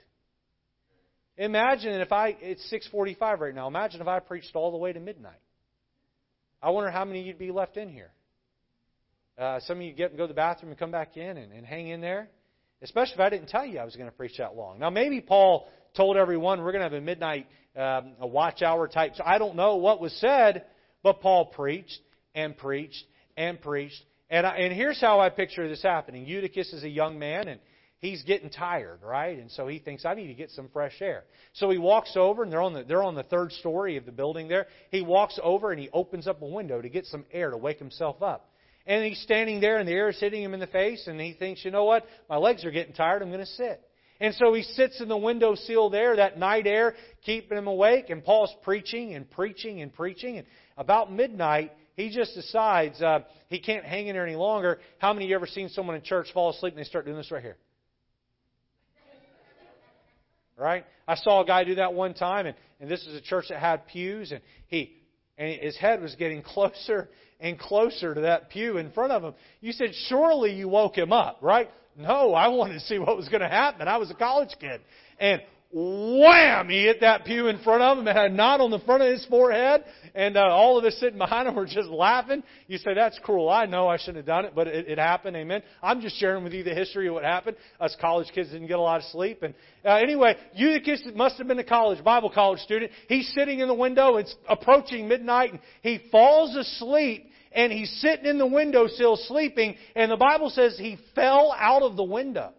[1.36, 5.00] Imagine if I, it's 6.45 right now, imagine if I preached all the way to
[5.00, 5.40] midnight.
[6.62, 8.10] I wonder how many of you'd be left in here.
[9.36, 11.52] Uh, some of you get and go to the bathroom and come back in and,
[11.52, 12.30] and hang in there.
[12.82, 14.78] Especially if I didn't tell you I was going to preach that long.
[14.78, 18.88] Now, maybe Paul told everyone we're going to have a midnight um, a watch hour
[18.88, 19.12] type.
[19.16, 20.64] So I don't know what was said,
[21.02, 22.00] but Paul preached
[22.34, 23.04] and preached
[23.36, 24.02] and preached.
[24.30, 26.26] And, I, and here's how I picture this happening.
[26.26, 27.60] Eutychus is a young man, and
[27.98, 29.38] he's getting tired, right?
[29.38, 31.24] And so he thinks, I need to get some fresh air.
[31.52, 34.12] So he walks over, and they're on the, they're on the third story of the
[34.12, 34.66] building there.
[34.90, 37.78] He walks over and he opens up a window to get some air to wake
[37.78, 38.50] himself up.
[38.86, 41.32] And he's standing there and the air is hitting him in the face and he
[41.32, 42.06] thinks, you know what?
[42.28, 43.22] My legs are getting tired.
[43.22, 43.82] I'm going to sit.
[44.20, 46.94] And so he sits in the window sill there, that night air,
[47.24, 48.10] keeping him awake.
[48.10, 50.38] And Paul's preaching and preaching and preaching.
[50.38, 50.46] And
[50.78, 54.78] about midnight, he just decides uh, he can't hang in there any longer.
[54.98, 57.16] How many of you ever seen someone in church fall asleep and they start doing
[57.16, 57.56] this right here?
[60.56, 60.84] Right?
[61.06, 63.60] I saw a guy do that one time, and, and this is a church that
[63.60, 64.96] had pews, and he
[65.36, 69.34] and his head was getting closer and closer to that pew in front of him.
[69.60, 71.70] You said, Surely you woke him up, right?
[71.96, 73.88] No, I wanted to see what was going to happen.
[73.88, 74.80] I was a college kid.
[75.18, 76.68] And wham!
[76.68, 79.02] He hit that pew in front of him and had a knot on the front
[79.02, 79.84] of his forehead.
[80.14, 82.42] And uh, all of us sitting behind him were just laughing.
[82.66, 83.48] You say, that's cruel.
[83.48, 85.36] I know I shouldn't have done it, but it, it happened.
[85.36, 85.62] Amen.
[85.82, 87.56] I'm just sharing with you the history of what happened.
[87.80, 89.42] Us college kids didn't get a lot of sleep.
[89.42, 92.92] And uh, anyway, Eutychus must have been a college, Bible college student.
[93.08, 94.16] He's sitting in the window.
[94.16, 99.76] It's approaching midnight and he falls asleep and he's sitting in the window windowsill sleeping,
[99.94, 102.52] and the Bible says he fell out of the window.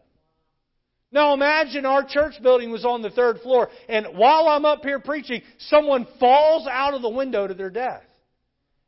[1.12, 5.00] Now imagine our church building was on the third floor, and while I'm up here
[5.00, 8.04] preaching, someone falls out of the window to their death.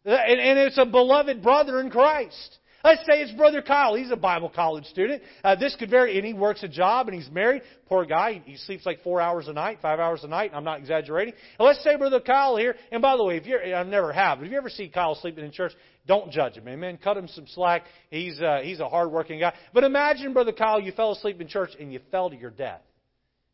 [0.05, 2.57] And, it's a beloved brother in Christ.
[2.83, 3.95] Let's say it's Brother Kyle.
[3.95, 5.21] He's a Bible college student.
[5.43, 7.61] Uh, this could vary, and he works a job, and he's married.
[7.87, 8.41] Poor guy.
[8.45, 10.51] He sleeps like four hours a night, five hours a night.
[10.53, 11.33] I'm not exaggerating.
[11.59, 12.75] And let's say Brother Kyle here.
[12.91, 15.15] And by the way, if you're, I never have, but if you ever see Kyle
[15.15, 15.73] sleeping in church,
[16.09, 16.67] don't judge him.
[16.67, 16.97] Amen.
[17.01, 17.83] Cut him some slack.
[18.09, 19.53] He's uh, he's a hardworking guy.
[19.73, 22.81] But imagine, Brother Kyle, you fell asleep in church and you fell to your death.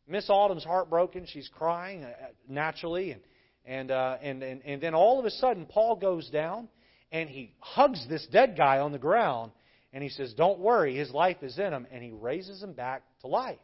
[0.08, 1.26] Miss Autumn's heartbroken.
[1.26, 2.12] She's crying uh,
[2.48, 3.20] naturally, and
[3.64, 6.68] and, uh, and and and then all of a sudden, Paul goes down
[7.12, 9.52] and he hugs this dead guy on the ground
[9.92, 13.02] and he says, Don't worry, his life is in him, and he raises him back
[13.20, 13.58] to life.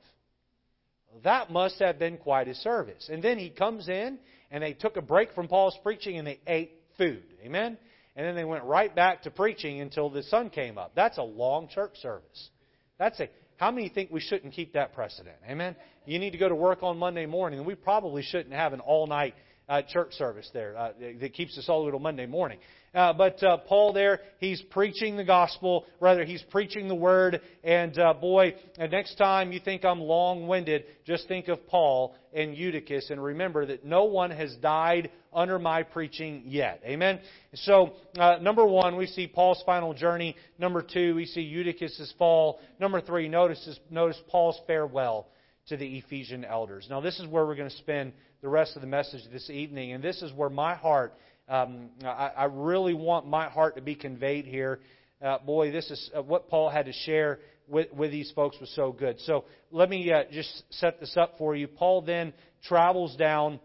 [1.25, 3.11] That must have been quite a service.
[3.13, 4.19] And then he comes in,
[4.51, 7.25] and they took a break from Paul's preaching and they ate food.
[7.45, 7.77] Amen?
[8.15, 10.93] And then they went right back to preaching until the sun came up.
[10.95, 12.51] That's a long church service.
[12.99, 15.37] That's a how many think we shouldn't keep that precedent?
[15.49, 15.77] Amen.
[16.05, 18.81] You need to go to work on Monday morning, and we probably shouldn't have an
[18.81, 19.37] all-night
[19.73, 22.59] uh, church service there uh, that keeps us all little Monday morning.
[22.95, 25.87] Uh, but uh, Paul there, he's preaching the gospel.
[25.99, 27.41] Rather, he's preaching the word.
[27.65, 32.55] And uh, boy, uh, next time you think I'm long-winded, just think of Paul and
[32.55, 36.83] Eutychus, and remember that no one has died under my preaching yet.
[36.85, 37.21] Amen.
[37.55, 40.37] So, uh, number one, we see Paul's final journey.
[40.59, 42.61] Number two, we see Eutychus's fall.
[42.79, 45.29] Number three, notice notice Paul's farewell
[45.69, 46.89] to the Ephesian elders.
[46.91, 49.93] Now, this is where we're going to spend the rest of the message this evening,
[49.93, 51.15] and this is where my heart
[51.49, 54.81] um, I, I, really want my heart to be conveyed here.
[55.21, 58.71] Uh, boy, this is uh, what Paul had to share with, with these folks was
[58.75, 59.21] so good.
[59.21, 61.67] So let me uh, just set this up for you.
[61.67, 62.33] Paul then
[62.65, 63.61] travels down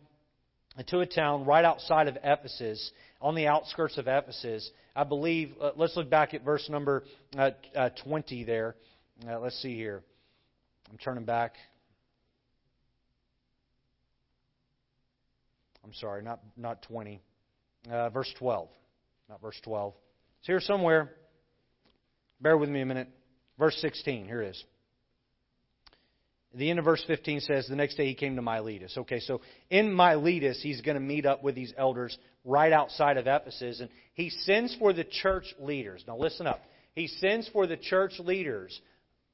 [0.88, 4.70] to a town right outside of Ephesus, on the outskirts of Ephesus.
[4.96, 7.04] I believe, uh, let's look back at verse number
[7.38, 8.76] uh, uh, 20 there.
[9.26, 10.04] let's see here.
[10.92, 11.54] I'm turning back.
[15.88, 17.22] I'm sorry, not, not 20
[17.90, 18.68] uh, verse 12.
[19.30, 19.94] Not verse 12.
[20.40, 21.12] It's here somewhere.
[22.42, 23.08] Bear with me a minute.
[23.58, 24.26] Verse 16.
[24.26, 24.64] Here it is.
[26.54, 28.98] The end of verse 15 says, The next day he came to Miletus.
[28.98, 33.28] Okay, so in Miletus, he's going to meet up with these elders right outside of
[33.28, 36.04] Ephesus, and he sends for the church leaders.
[36.06, 36.62] Now listen up.
[36.96, 38.78] He sends for the church leaders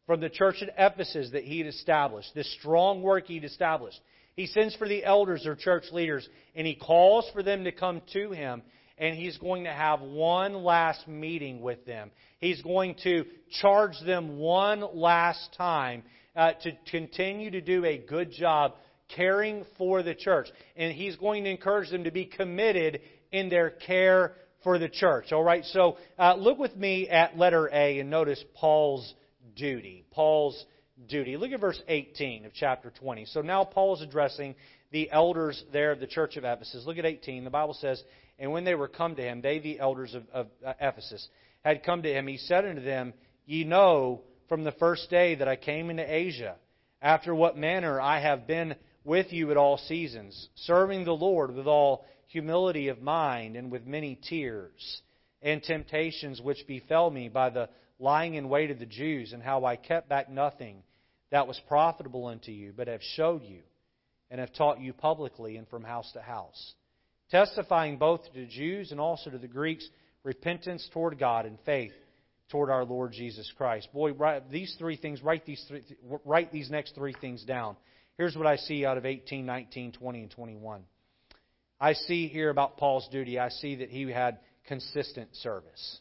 [0.05, 3.99] from the church at Ephesus that he had established, this strong work he'd established.
[4.35, 8.01] He sends for the elders or church leaders, and he calls for them to come
[8.13, 8.63] to him,
[8.97, 12.11] and he's going to have one last meeting with them.
[12.39, 13.25] He's going to
[13.61, 16.03] charge them one last time
[16.35, 18.73] uh, to continue to do a good job
[19.15, 20.47] caring for the church.
[20.75, 25.31] And he's going to encourage them to be committed in their care for the church.
[25.31, 29.13] All right, so uh, look with me at letter A and notice Paul's
[29.55, 30.05] duty.
[30.11, 30.65] Paul's
[31.08, 31.38] duty.
[31.38, 33.25] Look at verse 18 of chapter 20.
[33.25, 34.56] So now Paul is addressing
[34.91, 36.86] the elders there of the church of Ephesus.
[36.86, 37.43] Look at 18.
[37.43, 38.01] The Bible says,
[38.39, 41.27] And when they were come to him, they, the elders of, of uh, Ephesus,
[41.63, 43.13] had come to him, he said unto them,
[43.45, 46.56] Ye know from the first day that I came into Asia,
[47.01, 51.67] after what manner I have been with you at all seasons, serving the Lord with
[51.67, 55.01] all humility of mind and with many tears
[55.41, 57.69] and temptations which befell me by the
[58.03, 60.83] lying in wait of the Jews, and how I kept back nothing
[61.31, 63.61] that was profitable unto you, but have showed you
[64.29, 66.73] and have taught you publicly and from house to house,
[67.31, 69.87] testifying both to the Jews and also to the Greeks
[70.23, 71.93] repentance toward God and faith
[72.49, 73.87] toward our Lord Jesus Christ.
[73.93, 75.83] Boy, write these three things, write these, three,
[76.25, 77.75] write these next three things down.
[78.17, 80.83] Here's what I see out of 18, 19, 20, and 21.
[81.79, 85.99] I see here about Paul's duty, I see that he had consistent service.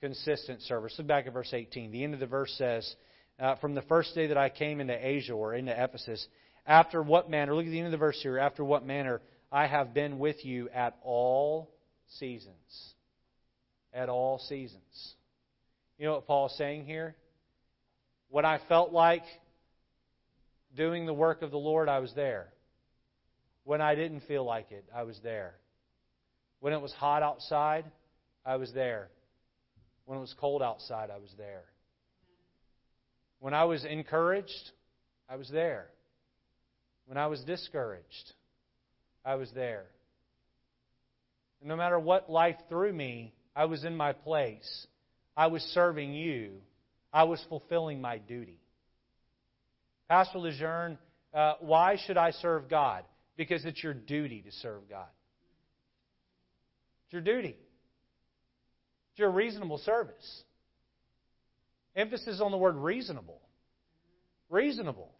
[0.00, 0.94] Consistent service.
[0.98, 1.90] Look back at verse 18.
[1.90, 2.94] The end of the verse says,
[3.40, 6.26] uh, From the first day that I came into Asia or into Ephesus,
[6.66, 9.66] after what manner, look at the end of the verse here, after what manner I
[9.66, 11.70] have been with you at all
[12.18, 12.54] seasons.
[13.94, 15.14] At all seasons.
[15.98, 17.16] You know what Paul's saying here?
[18.28, 19.22] When I felt like
[20.76, 22.48] doing the work of the Lord, I was there.
[23.64, 25.54] When I didn't feel like it, I was there.
[26.60, 27.84] When it was hot outside,
[28.44, 29.08] I was there.
[30.06, 31.64] When it was cold outside, I was there.
[33.40, 34.70] When I was encouraged,
[35.28, 35.88] I was there.
[37.06, 38.32] When I was discouraged,
[39.24, 39.84] I was there.
[41.60, 44.86] And no matter what life threw me, I was in my place.
[45.36, 46.52] I was serving you.
[47.12, 48.60] I was fulfilling my duty.
[50.08, 50.98] Pastor Lejeune,
[51.34, 53.04] uh, why should I serve God?
[53.36, 55.08] Because it's your duty to serve God.
[57.04, 57.56] It's your duty.
[59.16, 60.42] It's your reasonable service.
[61.96, 63.40] Emphasis on the word reasonable.
[64.50, 65.10] Reasonable.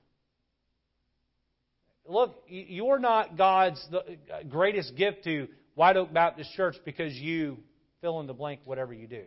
[2.07, 3.83] Look, you're not God's
[4.51, 7.57] greatest gift to White Oak Baptist Church because you
[8.03, 9.23] fill in the blank whatever you do.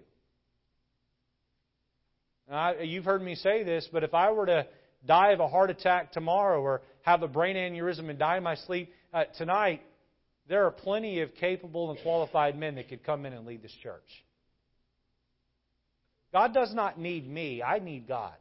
[2.83, 4.67] You've heard me say this, but if I were to
[5.03, 8.53] die of a heart attack tomorrow or have a brain aneurysm and die in my
[8.53, 9.81] sleep uh, tonight,
[10.47, 13.75] there are plenty of capable and qualified men that could come in and lead this
[13.81, 14.03] church.
[16.31, 18.33] God does not need me, I need God.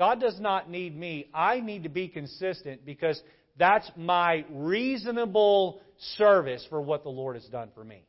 [0.00, 1.28] God does not need me.
[1.34, 3.20] I need to be consistent because
[3.58, 5.82] that's my reasonable
[6.16, 8.02] service for what the Lord has done for me.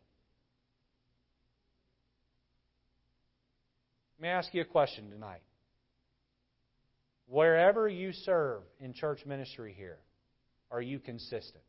[4.17, 5.41] Let me ask you a question tonight.
[7.27, 9.97] Wherever you serve in church ministry here,
[10.71, 11.63] are you consistent?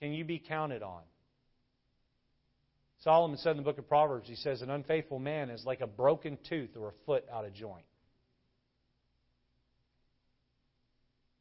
[0.00, 1.02] Can you be counted on?
[3.02, 5.86] Solomon said in the book of Proverbs, he says, An unfaithful man is like a
[5.86, 7.84] broken tooth or a foot out of joint.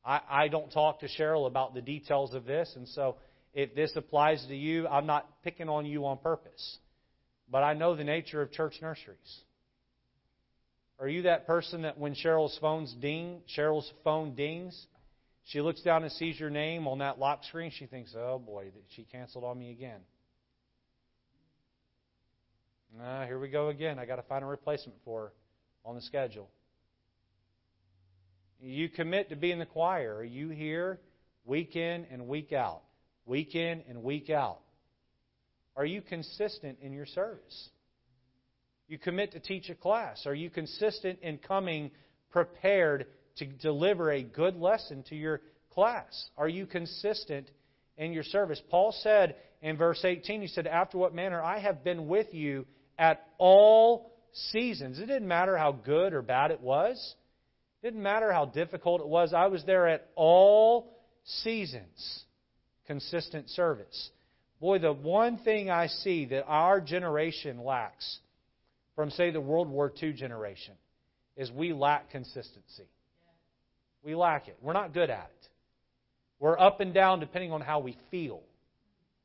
[0.03, 3.17] I, I don't talk to Cheryl about the details of this, and so
[3.53, 6.77] if this applies to you, I'm not picking on you on purpose.
[7.49, 9.41] But I know the nature of church nurseries.
[10.99, 14.87] Are you that person that when Cheryl's phone's ding, Cheryl's phone dings,
[15.45, 18.71] she looks down and sees your name on that lock screen, she thinks, "Oh boy,
[18.95, 20.01] she canceled on me again."
[22.99, 23.99] Ah, here we go again.
[23.99, 25.31] I got to find a replacement for her
[25.85, 26.49] on the schedule.
[28.59, 30.15] You commit to be in the choir.
[30.17, 30.99] Are you here
[31.45, 32.81] week in and week out?
[33.25, 34.59] Week in and week out.
[35.75, 37.69] Are you consistent in your service?
[38.87, 40.25] You commit to teach a class.
[40.25, 41.91] Are you consistent in coming
[42.29, 45.41] prepared to deliver a good lesson to your
[45.73, 46.29] class?
[46.37, 47.49] Are you consistent
[47.97, 48.61] in your service?
[48.69, 52.65] Paul said in verse 18, he said, After what manner I have been with you
[53.01, 54.13] at all
[54.51, 54.99] seasons.
[54.99, 57.15] It didn't matter how good or bad it was.
[57.81, 59.33] It didn't matter how difficult it was.
[59.33, 62.23] I was there at all seasons.
[62.85, 64.11] Consistent service.
[64.61, 68.19] Boy, the one thing I see that our generation lacks
[68.95, 70.75] from, say, the World War II generation
[71.35, 72.87] is we lack consistency.
[74.03, 74.57] We lack it.
[74.61, 75.47] We're not good at it.
[76.39, 78.41] We're up and down depending on how we feel.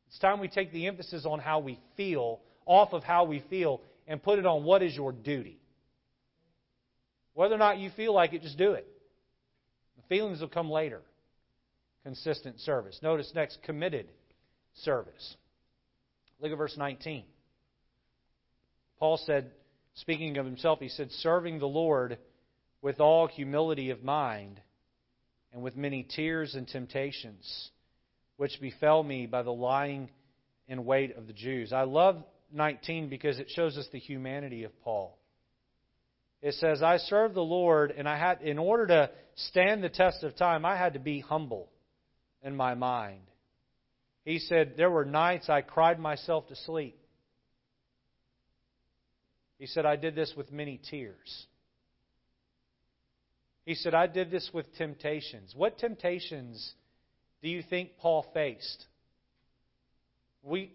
[0.09, 3.81] It's time we take the emphasis on how we feel off of how we feel
[4.07, 5.59] and put it on what is your duty.
[7.35, 8.87] Whether or not you feel like it, just do it.
[9.97, 11.03] The feelings will come later.
[12.03, 12.99] Consistent service.
[13.03, 14.09] Notice next, committed
[14.75, 15.37] service.
[16.41, 17.25] Look at verse 19.
[18.99, 19.51] Paul said,
[19.95, 22.19] speaking of himself, he said, serving the Lord
[22.83, 24.61] with all humility of mind
[25.53, 27.71] and with many tears and temptations,
[28.37, 30.09] which befell me by the lying
[30.69, 31.73] in wait of the Jews.
[31.73, 32.23] I love
[32.53, 35.19] 19 because it shows us the humanity of Paul.
[36.43, 40.23] It says, I served the Lord, and I had, in order to stand the test
[40.23, 41.69] of time, I had to be humble
[42.43, 43.23] in my mind.
[44.25, 46.99] He said, There were nights I cried myself to sleep.
[49.59, 51.47] He said, I did this with many tears.
[53.65, 55.53] He said, I did this with temptations.
[55.57, 56.75] What temptations
[57.43, 58.85] do you think Paul faced?
[60.43, 60.73] We,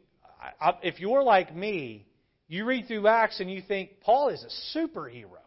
[0.59, 2.05] I, if you're like me,
[2.47, 5.37] you read through Acts and you think Paul is a superhero.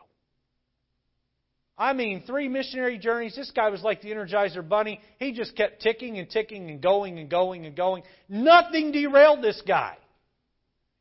[1.77, 3.35] I mean, three missionary journeys.
[3.35, 5.01] This guy was like the Energizer Bunny.
[5.19, 8.05] He just kept ticking and ticking and going and going and going.
[8.29, 9.97] Nothing derailed this guy.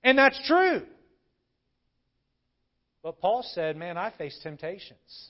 [0.04, 0.82] And that's true.
[3.04, 5.30] But Paul said, Man, I faced temptations.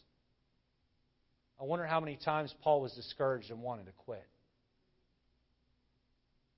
[1.59, 4.26] I wonder how many times Paul was discouraged and wanted to quit.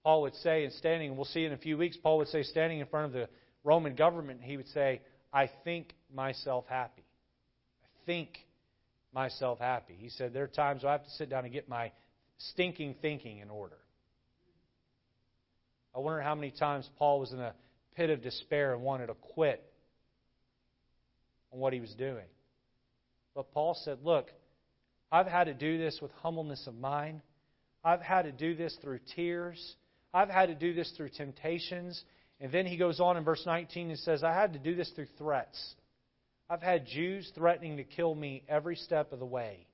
[0.05, 2.43] Paul would say, and standing, and we'll see in a few weeks, Paul would say,
[2.43, 3.27] standing in front of the
[3.63, 5.01] Roman government, he would say,
[5.33, 7.03] I think myself happy.
[7.83, 8.29] I think
[9.11, 9.95] myself happy.
[9.97, 11.91] He said, There are times I have to sit down and get my
[12.37, 13.77] stinking thinking in order.
[15.95, 17.55] I wonder how many times Paul was in a
[17.95, 19.63] pit of despair and wanted to quit
[21.51, 22.27] on what he was doing.
[23.33, 24.27] But Paul said, Look,
[25.11, 27.21] I've had to do this with humbleness of mind.
[27.83, 29.75] I've had to do this through tears.
[30.15, 32.01] I've had to do this through temptations.
[32.39, 34.89] And then he goes on in verse 19 and says, I had to do this
[34.95, 35.75] through threats.
[36.49, 39.67] I've had Jews threatening to kill me every step of the way.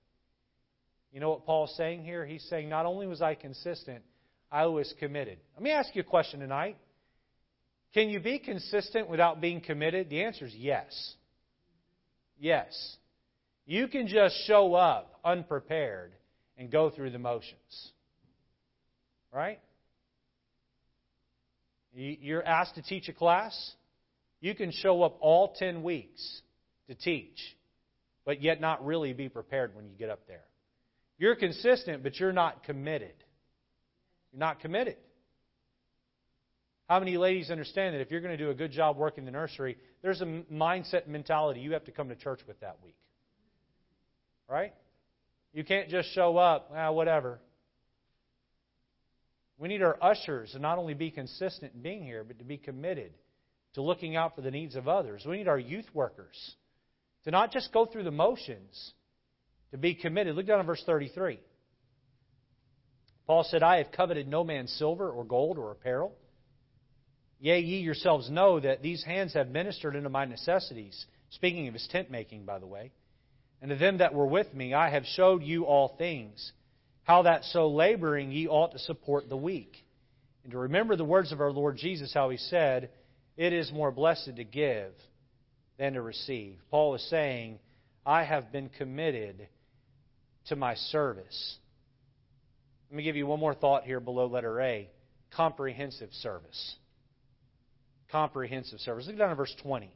[1.13, 2.25] You know what Paul's saying here?
[2.25, 4.03] He's saying, not only was I consistent,
[4.51, 5.37] I was committed.
[5.55, 6.77] Let me ask you a question tonight.
[7.93, 10.09] Can you be consistent without being committed?
[10.09, 11.13] The answer is yes.
[12.39, 12.97] Yes.
[13.67, 16.13] You can just show up unprepared
[16.57, 17.91] and go through the motions.
[19.31, 19.59] Right?
[21.93, 23.73] You're asked to teach a class.
[24.39, 26.41] You can show up all 10 weeks
[26.87, 27.37] to teach,
[28.25, 30.43] but yet not really be prepared when you get up there.
[31.17, 33.13] You're consistent, but you're not committed.
[34.31, 34.97] You're not committed.
[36.87, 39.31] How many ladies understand that if you're going to do a good job working the
[39.31, 42.97] nursery, there's a mindset mentality you have to come to church with that week?
[44.49, 44.73] Right?
[45.53, 47.39] You can't just show up, ah, whatever.
[49.61, 52.57] We need our ushers to not only be consistent in being here, but to be
[52.57, 53.11] committed
[53.75, 55.23] to looking out for the needs of others.
[55.23, 56.55] We need our youth workers
[57.25, 58.93] to not just go through the motions,
[59.69, 60.35] to be committed.
[60.35, 61.39] Look down at verse 33.
[63.27, 66.15] Paul said, I have coveted no man's silver or gold or apparel.
[67.39, 71.05] Yea, ye yourselves know that these hands have ministered unto my necessities.
[71.29, 72.91] Speaking of his tent making, by the way.
[73.61, 76.51] And to them that were with me, I have showed you all things,
[77.11, 79.75] how that so laboring ye ought to support the weak.
[80.43, 82.89] And to remember the words of our Lord Jesus, how he said,
[83.35, 84.93] It is more blessed to give
[85.77, 86.55] than to receive.
[86.69, 87.59] Paul is saying,
[88.05, 89.49] I have been committed
[90.47, 91.57] to my service.
[92.89, 94.89] Let me give you one more thought here below letter A
[95.35, 96.77] comprehensive service.
[98.09, 99.05] Comprehensive service.
[99.07, 99.93] Look down at verse 20.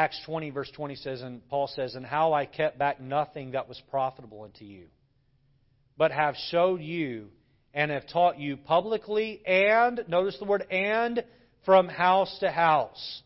[0.00, 3.68] Acts 20, verse 20 says, and Paul says, And how I kept back nothing that
[3.68, 4.86] was profitable unto you,
[5.98, 7.26] but have showed you
[7.74, 11.22] and have taught you publicly and, notice the word and,
[11.66, 13.22] from house to house.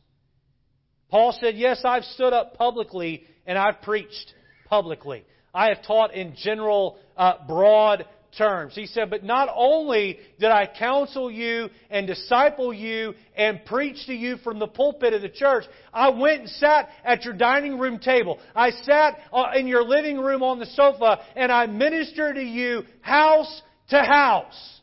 [1.11, 4.35] Paul said, Yes, I've stood up publicly and I've preached
[4.68, 5.25] publicly.
[5.55, 8.05] I have taught in general, uh, broad
[8.37, 8.74] terms.
[8.74, 14.14] He said, But not only did I counsel you and disciple you and preach to
[14.14, 17.99] you from the pulpit of the church, I went and sat at your dining room
[17.99, 18.39] table.
[18.55, 22.85] I sat uh, in your living room on the sofa and I ministered to you
[23.01, 24.80] house to house.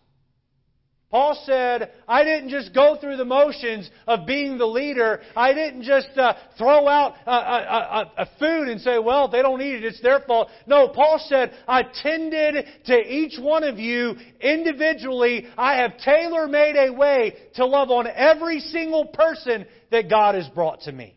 [1.12, 5.20] Paul said, I didn't just go through the motions of being the leader.
[5.36, 9.62] I didn't just uh, throw out a, a, a, food and say, well, they don't
[9.62, 10.48] eat it, it's their fault.
[10.66, 15.48] No, Paul said, I tended to each one of you individually.
[15.58, 20.48] I have tailor made a way to love on every single person that God has
[20.48, 21.14] brought to me.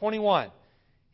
[0.00, 0.50] 21.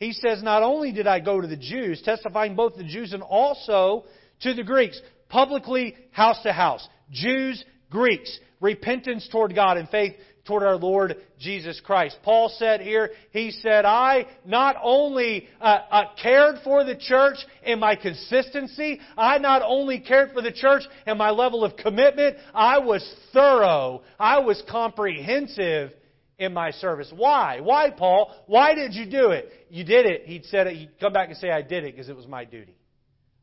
[0.00, 3.22] He says, Not only did I go to the Jews, testifying both the Jews and
[3.22, 4.04] also
[4.40, 6.88] to the Greeks, publicly, house to house.
[7.12, 10.14] Jews, Greeks, repentance toward God and faith
[10.46, 12.18] toward our Lord Jesus Christ.
[12.22, 17.78] Paul said here, he said, I not only uh, uh, cared for the church in
[17.78, 22.78] my consistency, I not only cared for the church in my level of commitment, I
[22.78, 25.92] was thorough, I was comprehensive
[26.38, 27.12] in my service.
[27.14, 27.60] Why?
[27.60, 28.34] Why, Paul?
[28.46, 29.50] Why did you do it?
[29.68, 30.22] You did it.
[30.24, 30.76] He'd said it.
[30.76, 32.74] He'd come back and say, I did it because it was my duty.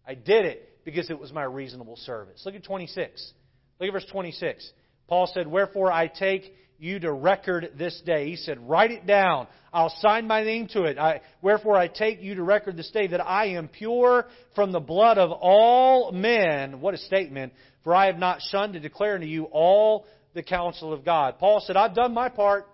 [0.06, 2.42] I did it because it was my reasonable service.
[2.44, 3.34] Look at 26.
[3.80, 4.72] Look at verse 26.
[5.08, 8.30] Paul said, Wherefore I take you to record this day.
[8.30, 9.48] He said, Write it down.
[9.74, 10.98] I'll sign my name to it.
[10.98, 14.26] I, wherefore I take you to record this day that I am pure
[14.56, 16.82] from the blood of all men.
[16.82, 17.54] What a statement.
[17.84, 21.40] For I have not shunned to declare unto you all the counsel of God.
[21.40, 22.66] Paul said, I've done my part.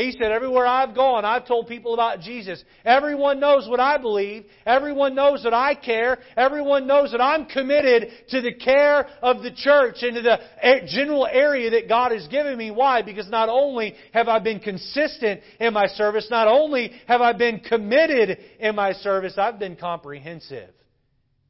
[0.00, 2.64] He said, Everywhere I've gone, I've told people about Jesus.
[2.86, 4.46] Everyone knows what I believe.
[4.64, 6.18] Everyone knows that I care.
[6.38, 11.26] Everyone knows that I'm committed to the care of the church and to the general
[11.26, 12.70] area that God has given me.
[12.70, 13.02] Why?
[13.02, 17.60] Because not only have I been consistent in my service, not only have I been
[17.60, 20.70] committed in my service, I've been comprehensive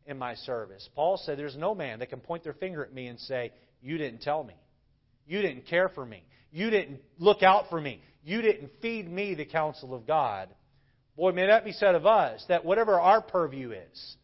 [0.07, 0.89] in my service.
[0.97, 3.97] Paul said, There's no man that can point their finger at me and say, You
[3.97, 4.55] didn't tell me.
[5.29, 6.25] You didn't care for me.
[6.51, 8.03] You didn't look out for me.
[8.23, 10.49] You didn't feed me the counsel of God.
[11.17, 14.17] Boy, may that be said of us, that whatever our purview is,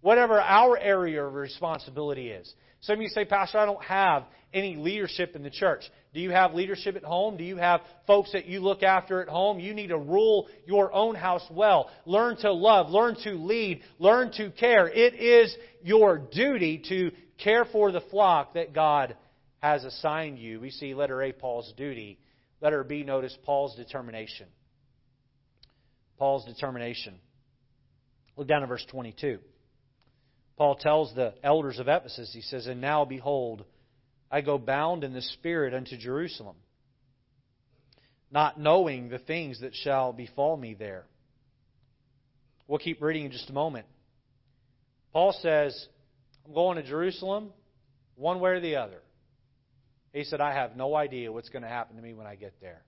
[0.00, 2.52] whatever our area of responsibility is.
[2.80, 5.82] Some of you say, Pastor, I don't have any leadership in the church.
[6.12, 7.36] Do you have leadership at home?
[7.36, 9.58] Do you have folks that you look after at home?
[9.58, 11.90] You need to rule your own house well.
[12.04, 12.90] Learn to love.
[12.90, 13.82] Learn to lead.
[13.98, 14.88] Learn to care.
[14.88, 17.10] It is your duty to
[17.42, 19.16] care for the flock that God
[19.60, 20.60] has assigned you.
[20.60, 22.18] We see letter A, Paul's duty.
[22.64, 24.46] Letter B, notice Paul's determination.
[26.18, 27.14] Paul's determination.
[28.38, 29.38] Look down at verse 22.
[30.56, 33.66] Paul tells the elders of Ephesus, he says, And now, behold,
[34.30, 36.56] I go bound in the Spirit unto Jerusalem,
[38.30, 41.04] not knowing the things that shall befall me there.
[42.66, 43.84] We'll keep reading in just a moment.
[45.12, 45.86] Paul says,
[46.46, 47.50] I'm going to Jerusalem
[48.16, 49.02] one way or the other.
[50.14, 52.54] He said, I have no idea what's going to happen to me when I get
[52.60, 52.82] there.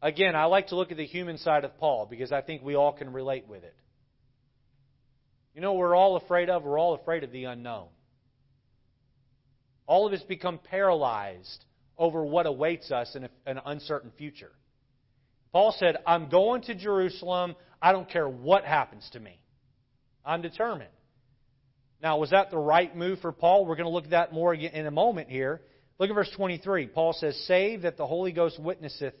[0.00, 2.74] Again, I like to look at the human side of Paul because I think we
[2.74, 3.74] all can relate with it.
[5.54, 6.64] You know we're all afraid of?
[6.64, 7.88] We're all afraid of the unknown.
[9.86, 11.62] All of us become paralyzed
[11.98, 14.52] over what awaits us in an uncertain future.
[15.52, 17.54] Paul said, I'm going to Jerusalem.
[17.82, 19.42] I don't care what happens to me.
[20.24, 20.88] I'm determined.
[22.02, 23.66] Now, was that the right move for Paul?
[23.66, 25.60] We're going to look at that more in a moment here.
[25.98, 26.86] Look at verse 23.
[26.86, 29.14] Paul says, Save that the Holy Ghost witnesseth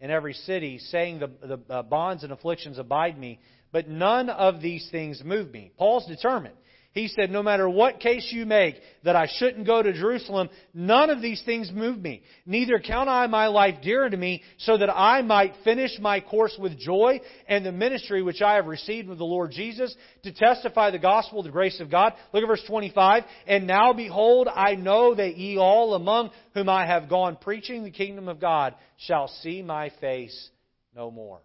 [0.00, 3.38] in every city, saying, The, the uh, bonds and afflictions abide me,
[3.70, 5.72] but none of these things move me.
[5.76, 6.54] Paul's determined.
[6.92, 11.08] He said, No matter what case you make that I shouldn't go to Jerusalem, none
[11.08, 12.22] of these things move me.
[12.44, 16.54] Neither count I my life dear to me, so that I might finish my course
[16.58, 20.90] with joy and the ministry which I have received of the Lord Jesus to testify
[20.90, 22.12] the gospel the grace of God.
[22.34, 23.24] Look at verse 25.
[23.46, 27.90] And now behold, I know that ye all among whom I have gone preaching the
[27.90, 30.50] kingdom of God shall see my face
[30.94, 31.40] no more.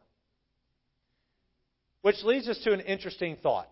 [2.01, 3.69] Which leads us to an interesting thought.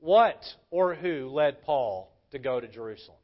[0.00, 3.18] What or who led Paul to go to Jerusalem?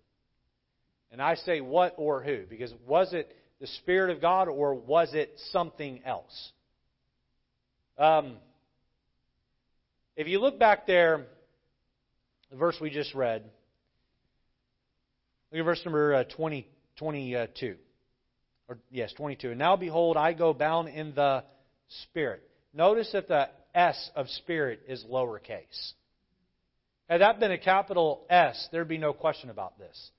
[1.10, 5.14] And I say what or who, because was it the Spirit of God or was
[5.14, 6.52] it something else?
[7.96, 8.36] Um,
[10.16, 11.26] if you look back there,
[12.50, 13.44] the verse we just read,
[15.50, 16.68] look at verse number uh, 20,
[16.98, 17.76] 22.
[18.68, 19.50] Or, yes, 22.
[19.50, 21.44] And now behold, I go bound in the
[22.02, 22.42] Spirit.
[22.74, 25.92] Notice that the S of Spirit is lowercase.
[27.08, 30.10] Had that been a capital S, there'd be no question about this.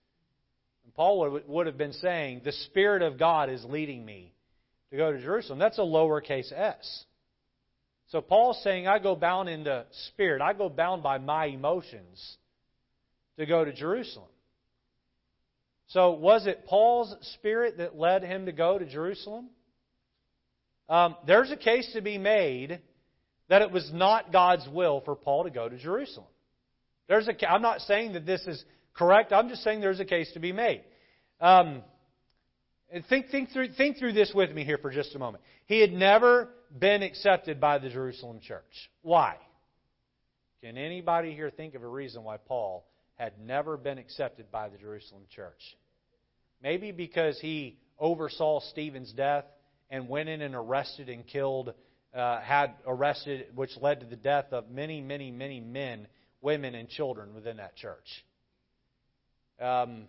[0.85, 4.33] And Paul would have been saying, The Spirit of God is leading me
[4.91, 5.59] to go to Jerusalem.
[5.59, 7.05] That's a lowercase s.
[8.07, 10.41] So Paul's saying, I go bound in the Spirit.
[10.41, 12.37] I go bound by my emotions
[13.37, 14.29] to go to Jerusalem.
[15.87, 19.49] So was it Paul's Spirit that led him to go to Jerusalem?
[20.89, 22.79] Um, there's a case to be made
[23.49, 26.27] that it was not God's will for Paul to go to Jerusalem.
[27.07, 29.31] There's a, I'm not saying that this is correct.
[29.31, 30.83] I'm just saying there's a case to be made.
[31.39, 31.83] Um,
[33.09, 35.43] think, think, through, think through this with me here for just a moment.
[35.65, 38.89] He had never been accepted by the Jerusalem church.
[39.01, 39.35] Why?
[40.61, 42.85] Can anybody here think of a reason why Paul
[43.15, 45.61] had never been accepted by the Jerusalem church?
[46.61, 49.45] Maybe because he oversaw Stephen's death
[49.89, 51.73] and went in and arrested and killed,
[52.13, 56.07] uh, had arrested, which led to the death of many, many, many men
[56.41, 58.25] women and children within that church.
[59.59, 60.03] Um,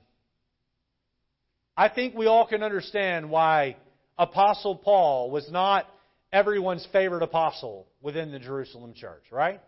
[1.76, 3.76] I think we all can understand why
[4.18, 5.86] Apostle Paul was not
[6.32, 9.60] everyone's favorite apostle within the Jerusalem church, right?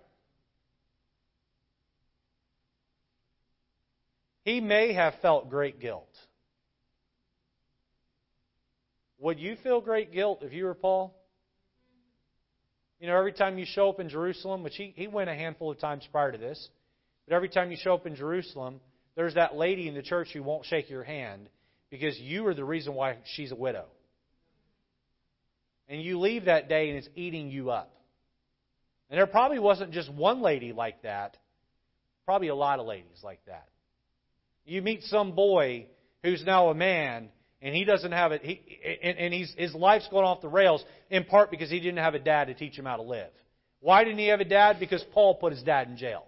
[4.44, 6.08] He may have felt great guilt.
[9.18, 11.14] Would you feel great guilt if you were Paul?
[13.00, 15.70] You know, every time you show up in Jerusalem, which he, he went a handful
[15.70, 16.68] of times prior to this,
[17.26, 18.80] but every time you show up in Jerusalem,
[19.16, 21.48] there's that lady in the church who won't shake your hand
[21.90, 23.86] because you are the reason why she's a widow.
[25.88, 27.90] And you leave that day and it's eating you up.
[29.08, 31.36] And there probably wasn't just one lady like that,
[32.26, 33.66] probably a lot of ladies like that.
[34.66, 35.86] You meet some boy
[36.22, 37.30] who's now a man
[37.62, 38.60] and he doesn't have it, he,
[39.02, 42.14] and, and he's, his life's going off the rails in part because he didn't have
[42.14, 43.30] a dad to teach him how to live.
[43.80, 44.78] Why didn't he have a dad?
[44.78, 46.24] Because Paul put his dad in jail.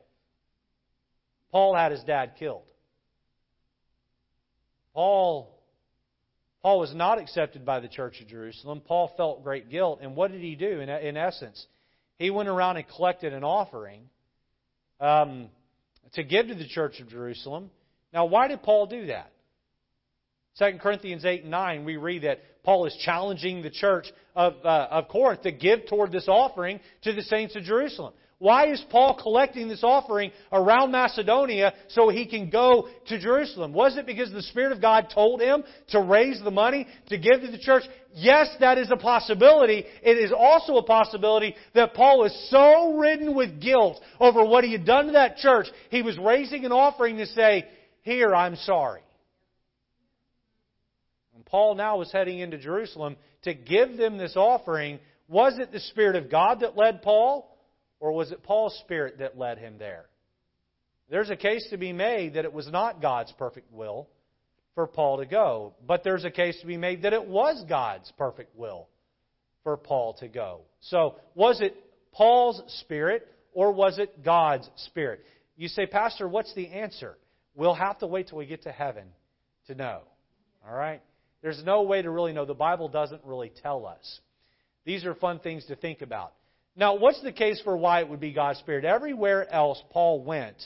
[1.50, 2.64] Paul had his dad killed.
[4.94, 5.58] Paul,
[6.62, 8.80] Paul was not accepted by the church of Jerusalem.
[8.80, 10.00] Paul felt great guilt.
[10.02, 11.66] And what did he do in, in essence?
[12.18, 14.02] He went around and collected an offering
[15.00, 15.48] um,
[16.14, 17.70] to give to the church of Jerusalem.
[18.12, 19.30] Now, why did Paul do that?
[20.58, 24.88] 2 Corinthians 8 and 9, we read that Paul is challenging the church of, uh,
[24.90, 28.12] of Corinth to give toward this offering to the saints of Jerusalem.
[28.42, 33.72] Why is Paul collecting this offering around Macedonia so he can go to Jerusalem?
[33.72, 37.40] Was it because the Spirit of God told him to raise the money to give
[37.40, 37.84] to the church?
[38.14, 39.84] Yes, that is a possibility.
[40.02, 44.72] It is also a possibility that Paul was so ridden with guilt over what he
[44.72, 47.64] had done to that church, he was raising an offering to say,
[48.02, 49.02] Here, I'm sorry.
[51.52, 54.98] Paul now was heading into Jerusalem to give them this offering.
[55.28, 57.48] Was it the Spirit of God that led Paul?
[58.00, 60.06] Or was it Paul's spirit that led him there?
[61.08, 64.08] There's a case to be made that it was not God's perfect will
[64.74, 65.74] for Paul to go.
[65.86, 68.88] But there's a case to be made that it was God's perfect will
[69.62, 70.62] for Paul to go.
[70.80, 71.76] So, was it
[72.10, 75.20] Paul's spirit or was it God's spirit?
[75.56, 77.16] You say, Pastor, what's the answer?
[77.54, 79.04] We'll have to wait till we get to heaven
[79.68, 80.00] to know.
[80.66, 81.02] All right?
[81.42, 82.44] There's no way to really know.
[82.44, 84.20] The Bible doesn't really tell us.
[84.84, 86.32] These are fun things to think about.
[86.74, 88.84] Now, what's the case for why it would be God's Spirit?
[88.84, 90.56] Everywhere else Paul went,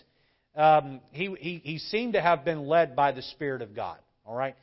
[0.54, 3.98] um, he, he, he seemed to have been led by the Spirit of God.
[4.24, 4.54] All right?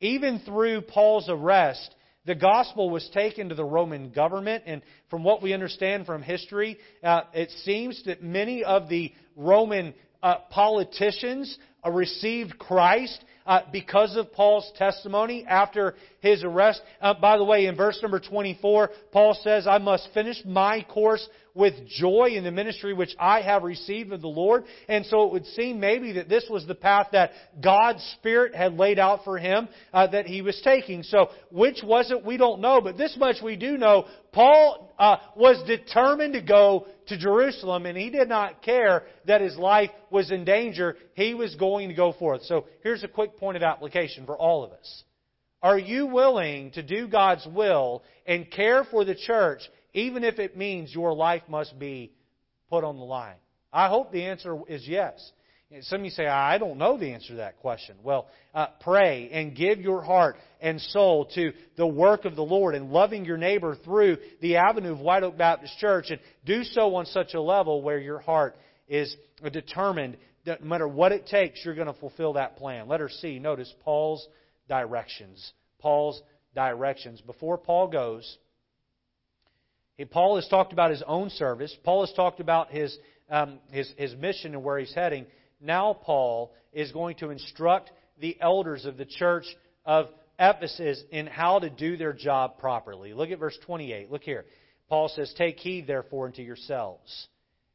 [0.00, 1.94] Even through Paul's arrest,
[2.24, 6.78] the gospel was taken to the Roman government, and from what we understand from history,
[7.02, 14.16] uh, it seems that many of the Roman uh, politicians uh, received Christ uh, because
[14.16, 16.82] of Paul's testimony after his arrest.
[17.00, 21.26] Uh, by the way, in verse number 24, Paul says, I must finish my course
[21.56, 24.64] with joy in the ministry which I have received of the Lord.
[24.88, 27.30] And so it would seem maybe that this was the path that
[27.60, 31.02] God's Spirit had laid out for him uh, that he was taking.
[31.02, 32.24] So which was it?
[32.24, 32.80] We don't know.
[32.80, 34.04] But this much we do know.
[34.32, 39.56] Paul uh, was determined to go to Jerusalem and he did not care that his
[39.56, 40.96] life was in danger.
[41.14, 42.42] He was going to go forth.
[42.42, 45.04] So here's a quick point of application for all of us.
[45.62, 49.62] Are you willing to do God's will and care for the church
[49.96, 52.12] even if it means your life must be
[52.68, 53.36] put on the line?
[53.72, 55.32] I hope the answer is yes.
[55.80, 57.96] Some of you say, I don't know the answer to that question.
[58.04, 62.76] Well, uh, pray and give your heart and soul to the work of the Lord
[62.76, 66.94] and loving your neighbor through the avenue of White Oak Baptist Church and do so
[66.94, 68.54] on such a level where your heart
[68.86, 69.16] is
[69.52, 72.86] determined that no matter what it takes, you're going to fulfill that plan.
[72.86, 74.26] Letter C, notice Paul's
[74.68, 75.52] directions.
[75.80, 76.22] Paul's
[76.54, 77.20] directions.
[77.20, 78.38] Before Paul goes,
[80.10, 81.74] Paul has talked about his own service.
[81.84, 82.96] Paul has talked about his,
[83.30, 85.26] um, his, his mission and where he's heading.
[85.60, 87.90] Now, Paul is going to instruct
[88.20, 89.46] the elders of the church
[89.84, 93.14] of Ephesus in how to do their job properly.
[93.14, 94.10] Look at verse 28.
[94.10, 94.44] Look here.
[94.88, 97.28] Paul says, Take heed, therefore, unto yourselves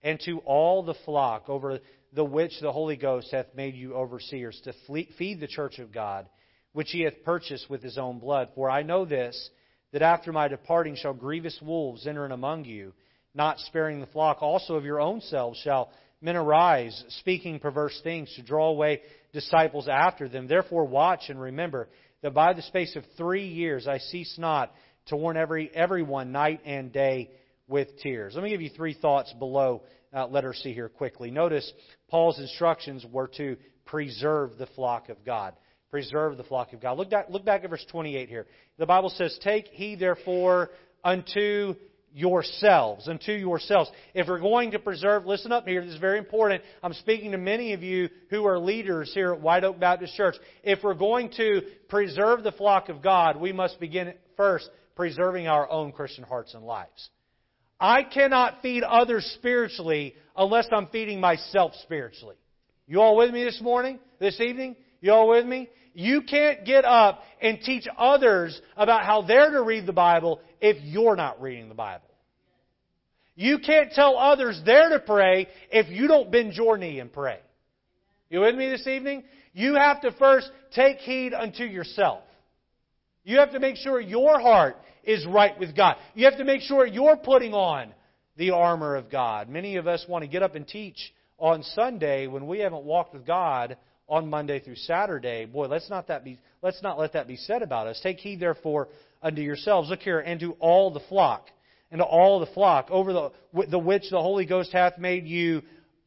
[0.03, 1.79] and to all the flock over
[2.13, 4.73] the which the Holy Ghost hath made you overseers, to
[5.17, 6.27] feed the church of God,
[6.73, 8.49] which he hath purchased with his own blood.
[8.55, 9.49] For I know this,
[9.91, 12.93] that after my departing shall grievous wolves enter in among you,
[13.33, 14.41] not sparing the flock.
[14.41, 19.01] Also of your own selves shall men arise, speaking perverse things, to draw away
[19.33, 20.47] disciples after them.
[20.47, 21.87] Therefore watch and remember
[22.21, 24.71] that by the space of three years I cease not
[25.07, 27.31] to warn every everyone night and day
[27.67, 28.33] with tears.
[28.35, 29.81] Let me give you three thoughts below
[30.13, 31.31] uh, letter C here quickly.
[31.31, 31.71] Notice
[32.09, 35.53] Paul's instructions were to preserve the flock of God.
[35.91, 36.97] Preserve the flock of God.
[36.97, 38.47] Look back, look back at verse 28 here.
[38.77, 40.69] The Bible says, Take heed therefore
[41.03, 41.75] unto
[42.13, 43.89] yourselves, unto yourselves.
[44.13, 46.63] If we're going to preserve, listen up here, this is very important.
[46.81, 50.35] I'm speaking to many of you who are leaders here at White Oak Baptist Church.
[50.63, 55.69] If we're going to preserve the flock of God, we must begin first preserving our
[55.69, 57.09] own Christian hearts and lives.
[57.79, 62.35] I cannot feed others spiritually unless I'm feeding myself spiritually.
[62.87, 64.75] You all with me this morning, this evening?
[65.01, 65.69] You all with me?
[65.93, 70.77] You can't get up and teach others about how they're to read the Bible if
[70.83, 72.05] you're not reading the Bible.
[73.35, 77.39] You can't tell others they're to pray if you don't bend your knee and pray.
[78.29, 79.23] You with me this evening?
[79.53, 82.23] You have to first take heed unto yourself.
[83.23, 85.97] You have to make sure your heart is right with God.
[86.15, 87.93] You have to make sure you're putting on
[88.37, 89.49] the armor of God.
[89.49, 90.97] Many of us want to get up and teach
[91.37, 93.75] on Sunday when we haven't walked with God
[94.11, 95.45] on Monday through Saturday.
[95.45, 97.99] Boy, let's not that be let's not let that be said about us.
[98.03, 98.89] Take heed therefore
[99.23, 99.89] unto yourselves.
[99.89, 101.47] Look here, and to all the flock,
[101.89, 103.31] and to all the flock, over the
[103.67, 105.61] the which the Holy Ghost hath made you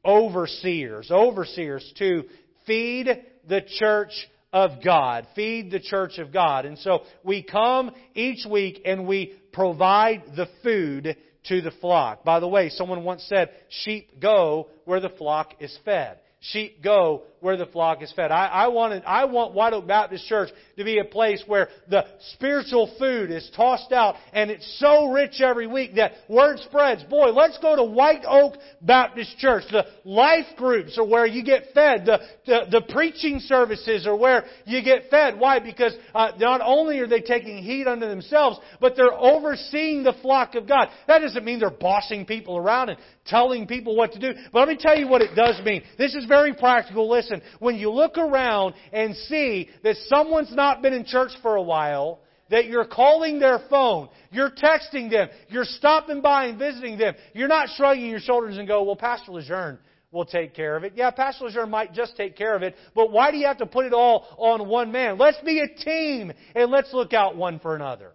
[0.05, 2.25] overseers, overseers to
[2.67, 3.09] feed
[3.49, 4.13] the church
[4.53, 5.27] of God.
[5.35, 6.67] Feed the church of God.
[6.67, 11.17] And so we come each week and we provide the food
[11.49, 12.23] to the flock.
[12.23, 16.19] By the way, someone once said, sheep go where the flock is fed.
[16.41, 18.31] Sheep go where the flock is fed.
[18.31, 22.07] I, I, wanted, I want White Oak Baptist Church to be a place where the
[22.33, 27.05] spiritual food is tossed out and it's so rich every week that word spreads.
[27.05, 29.65] Boy, let's go to White Oak Baptist Church.
[29.71, 32.07] The life groups are where you get fed.
[32.07, 35.39] The, the, the preaching services are where you get fed.
[35.39, 35.59] Why?
[35.59, 40.55] Because uh, not only are they taking heed unto themselves, but they're overseeing the flock
[40.55, 40.89] of God.
[41.09, 44.33] That doesn't mean they're bossing people around and telling people what to do.
[44.51, 45.83] But let me tell you what it does mean.
[45.99, 47.11] This is very practical.
[47.11, 51.57] Listen, listen, when you look around and see that someone's not been in church for
[51.57, 52.21] a while,
[52.51, 57.49] that you're calling their phone, you're texting them, you're stopping by and visiting them, you're
[57.49, 59.79] not shrugging your shoulders and go, well, Pastor Lejeune
[60.13, 60.93] will take care of it.
[60.95, 63.67] Yeah, Pastor Lejeune might just take care of it, but why do you have to
[63.67, 65.19] put it all on one man?
[65.19, 68.13] Let's be a team and let's look out one for another.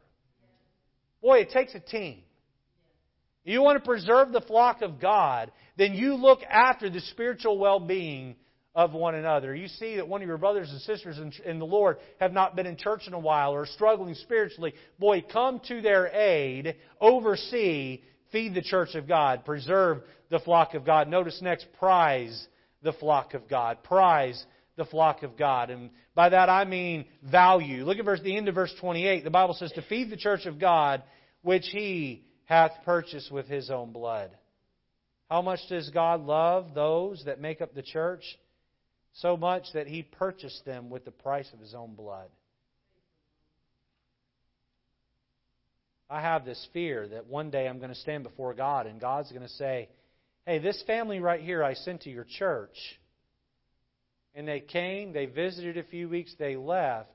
[1.21, 2.19] Boy, it takes a team.
[3.43, 8.35] You want to preserve the flock of God, then you look after the spiritual well-being
[8.79, 9.53] of one another.
[9.53, 12.65] You see that one of your brothers and sisters in, the Lord have not been
[12.65, 14.73] in church in a while or struggling spiritually.
[14.97, 18.01] Boy, come to their aid, oversee,
[18.31, 21.09] feed the church of God, preserve the flock of God.
[21.09, 22.47] Notice next, prize
[22.81, 23.83] the flock of God.
[23.83, 24.41] Prize
[24.77, 25.71] the flock of God.
[25.71, 27.83] And by that I mean value.
[27.83, 29.25] Look at verse, the end of verse 28.
[29.25, 31.03] The Bible says, To feed the church of God,
[31.41, 34.31] which he hath purchased with his own blood.
[35.29, 38.23] How much does God love those that make up the church?
[39.21, 42.29] So much that he purchased them with the price of his own blood.
[46.09, 49.31] I have this fear that one day I'm going to stand before God and God's
[49.31, 49.89] going to say,
[50.45, 52.75] Hey, this family right here I sent to your church.
[54.33, 57.11] And they came, they visited a few weeks, they left,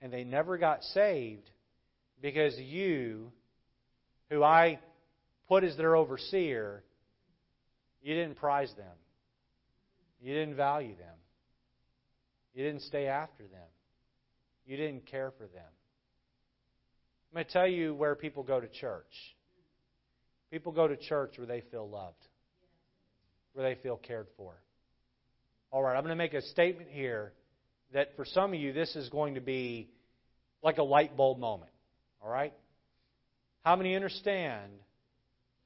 [0.00, 1.50] and they never got saved
[2.22, 3.32] because you,
[4.30, 4.78] who I
[5.48, 6.82] put as their overseer,
[8.02, 8.96] you didn't prize them.
[10.22, 11.16] You didn't value them.
[12.54, 13.68] You didn't stay after them.
[14.66, 15.70] You didn't care for them.
[17.30, 19.12] I'm going to tell you where people go to church.
[20.50, 22.26] People go to church where they feel loved,
[23.54, 24.52] where they feel cared for.
[25.70, 27.32] All right, I'm going to make a statement here
[27.94, 29.88] that for some of you, this is going to be
[30.62, 31.70] like a light bulb moment.
[32.22, 32.52] All right?
[33.64, 34.70] How many understand,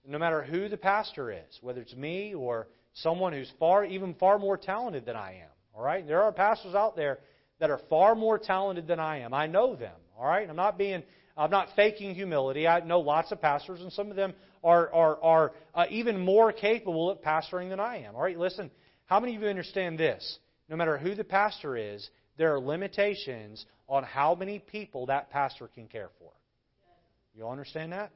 [0.07, 4.39] no matter who the pastor is, whether it's me or someone who's far, even far
[4.39, 6.07] more talented than I am, all right?
[6.07, 7.19] There are pastors out there
[7.61, 9.35] that are far more talented than I am.
[9.35, 9.95] I know them.
[10.19, 10.49] All right?
[10.49, 11.03] I'm not being
[11.37, 12.67] I'm not faking humility.
[12.67, 14.33] I know lots of pastors, and some of them
[14.65, 18.15] are are are uh, even more capable of pastoring than I am.
[18.15, 18.71] All right, listen.
[19.05, 20.39] How many of you understand this?
[20.69, 22.09] No matter who the pastor is,
[22.39, 26.33] there are limitations on how many people that pastor can care for.
[27.37, 28.11] You all understand that?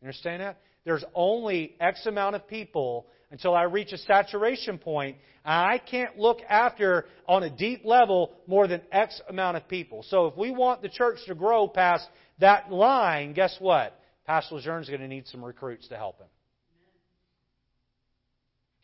[0.00, 0.58] You understand that?
[0.84, 5.16] There's only X amount of people until I reach a saturation point.
[5.44, 10.04] I can't look after on a deep level more than X amount of people.
[10.08, 12.06] So if we want the church to grow past
[12.40, 13.98] that line, guess what?
[14.26, 16.26] Pastor Lejeune is going to need some recruits to help him.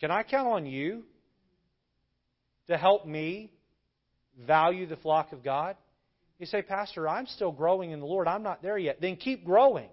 [0.01, 1.05] Can I count on you
[2.68, 3.51] to help me
[4.47, 5.76] value the flock of God?
[6.38, 8.28] You say, Pastor, I'm still growing in the Lord.
[8.28, 9.01] I'm not there yet.
[9.01, 9.88] Then keep growing.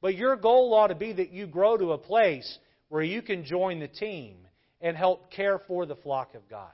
[0.00, 2.58] But your goal ought to be that you grow to a place
[2.88, 4.36] where you can join the team
[4.80, 6.70] and help care for the flock of God.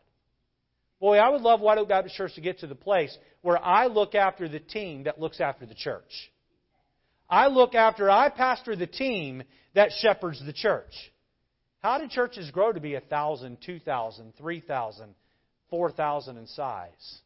[1.00, 3.86] Boy, I would love White Oak Baptist Church to get to the place where I
[3.86, 6.30] look after the team that looks after the church.
[7.28, 9.42] I look after, I pastor the team
[9.74, 10.92] that shepherds the church.
[11.80, 15.14] How do churches grow to be a thousand, two thousand, three thousand,
[15.70, 17.18] four thousand in size?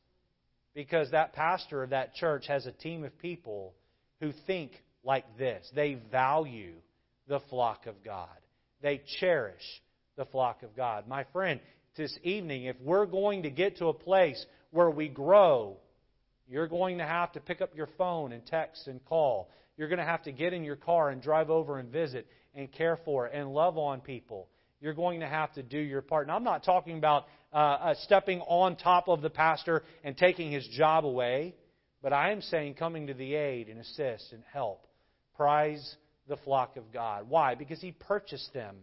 [0.75, 3.75] Because that pastor of that church has a team of people
[4.21, 4.71] who think
[5.05, 5.71] like this.
[5.75, 6.75] They value
[7.29, 8.29] the flock of God.
[8.83, 9.63] They cherish
[10.17, 11.07] the flock of God.
[11.09, 11.61] My friend,
[11.97, 15.77] this evening, if we're going to get to a place where we grow,
[16.49, 19.51] you're going to have to pick up your phone and text and call.
[19.77, 22.71] You're going to have to get in your car and drive over and visit and
[22.71, 24.49] care for and love on people.
[24.81, 26.27] You're going to have to do your part.
[26.27, 30.53] Now, I'm not talking about uh, uh, stepping on top of the pastor and taking
[30.53, 31.55] his job away,
[32.03, 34.87] but I am saying coming to the aid and assist and help.
[35.37, 35.97] Prize
[36.29, 37.29] the flock of God.
[37.29, 37.55] Why?
[37.55, 38.77] Because he purchased them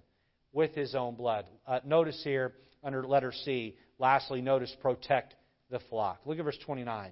[0.51, 1.45] with his own blood.
[1.67, 5.35] Uh, notice here under letter C, lastly, notice protect
[5.69, 6.21] the flock.
[6.25, 7.11] Look at verse 29.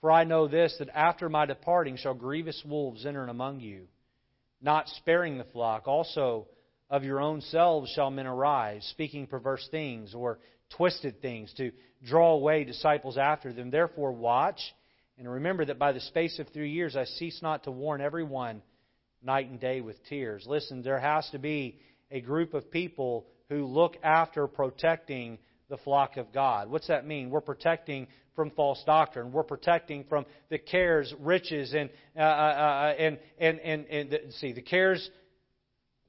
[0.00, 3.88] For I know this, that after my departing shall grievous wolves enter among you,
[4.60, 5.88] not sparing the flock.
[5.88, 6.46] Also
[6.88, 10.38] of your own selves shall men arise, speaking perverse things or
[10.76, 11.72] twisted things, to
[12.04, 13.70] draw away disciples after them.
[13.70, 14.60] Therefore, watch,
[15.18, 18.62] and remember that by the space of three years I cease not to warn everyone
[19.22, 20.44] night and day with tears.
[20.46, 21.78] Listen, there has to be
[22.10, 25.38] a group of people who look after protecting
[25.68, 26.70] the flock of God.
[26.70, 27.30] What's that mean?
[27.30, 29.32] We're protecting from false doctrine.
[29.32, 34.18] We're protecting from the cares, riches, and uh, uh, uh, and and and, and the,
[34.32, 35.08] see the cares.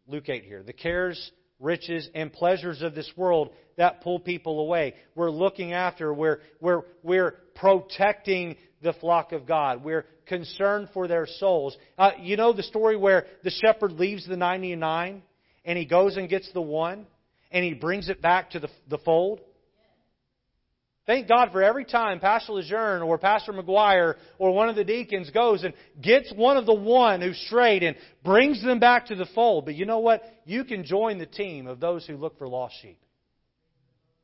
[0.08, 0.64] Luke eight here.
[0.64, 4.94] The cares, riches, and pleasures of this world that pull people away.
[5.16, 6.14] We're looking after.
[6.14, 9.84] We're we're we're protecting the flock of God.
[9.84, 11.76] We're concerned for their souls.
[11.98, 15.22] Uh, you know the story where the shepherd leaves the 99
[15.66, 17.06] and he goes and gets the one,
[17.52, 19.42] and he brings it back to the the fold.
[21.08, 25.30] Thank God for every time Pastor Lejeune or Pastor McGuire or one of the deacons
[25.30, 29.26] goes and gets one of the one who strayed and brings them back to the
[29.34, 29.64] fold.
[29.64, 30.22] But you know what?
[30.44, 33.00] You can join the team of those who look for lost sheep.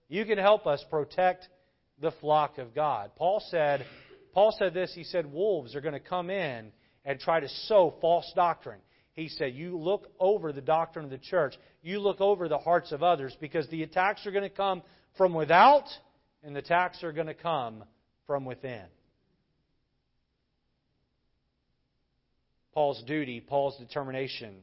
[0.10, 1.48] You can help us protect
[2.02, 3.12] the flock of God.
[3.16, 3.86] Paul said,
[4.34, 6.72] Paul said this, he said wolves are going to come in
[7.06, 8.80] and try to sow false doctrine.
[9.14, 11.54] He said, You look over the doctrine of the church.
[11.82, 14.82] You look over the hearts of others because the attacks are going to come
[15.18, 15.86] from without
[16.44, 17.84] and the attacks are going to come
[18.26, 18.84] from within.
[22.74, 24.56] Paul's duty, Paul's determination,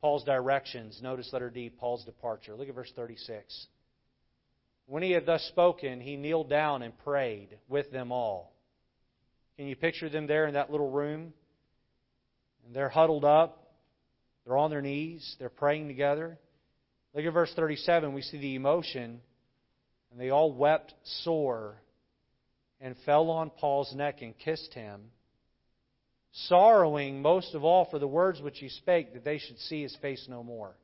[0.00, 0.98] Paul's directions.
[1.00, 2.54] Notice letter D, Paul's departure.
[2.54, 3.66] Look at verse 36.
[4.86, 8.51] When he had thus spoken, he kneeled down and prayed with them all.
[9.62, 11.32] Can you picture them there in that little room?
[12.66, 13.70] And they're huddled up.
[14.44, 15.36] They're on their knees.
[15.38, 16.36] They're praying together.
[17.14, 18.12] Look at verse 37.
[18.12, 19.20] We see the emotion
[20.10, 21.76] and they all wept sore
[22.80, 25.00] and fell on Paul's neck and kissed him,
[26.32, 29.96] sorrowing most of all for the words which he spake, that they should see his
[30.02, 30.74] face no more.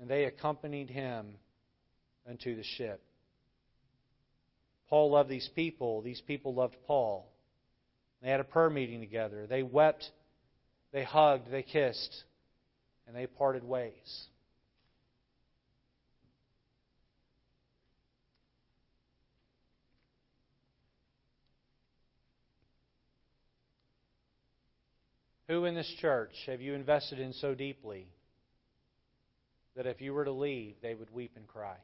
[0.00, 1.26] And they accompanied him
[2.24, 3.02] unto the ship.
[4.88, 6.02] Paul loved these people.
[6.02, 7.26] These people loved Paul.
[8.22, 9.46] They had a prayer meeting together.
[9.46, 10.10] They wept,
[10.92, 12.24] they hugged, they kissed,
[13.06, 14.26] and they parted ways.
[25.48, 28.08] Who in this church have you invested in so deeply
[29.76, 31.76] that if you were to leave, they would weep and cry?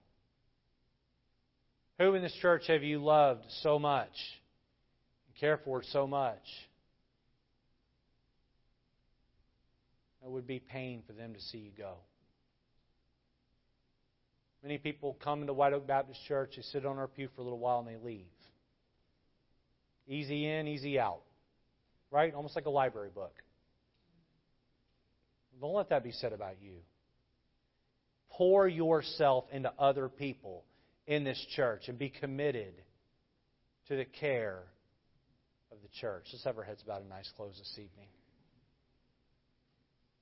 [2.03, 6.43] Who in this church have you loved so much and cared for so much?
[10.25, 11.95] It would be pain for them to see you go.
[14.65, 17.45] Many people come into White Oak Baptist Church, they sit on our pew for a
[17.45, 18.27] little while, and they leave.
[20.09, 21.23] Easy in, easy out.
[22.11, 22.35] Right?
[22.35, 23.35] Almost like a library book.
[25.61, 26.79] Don't let that be said about you.
[28.29, 30.65] Pour yourself into other people
[31.07, 32.75] in this church and be committed
[33.89, 34.63] to the care
[35.71, 36.25] of the church.
[36.33, 38.09] Let's have our heads bowed and nice close this evening.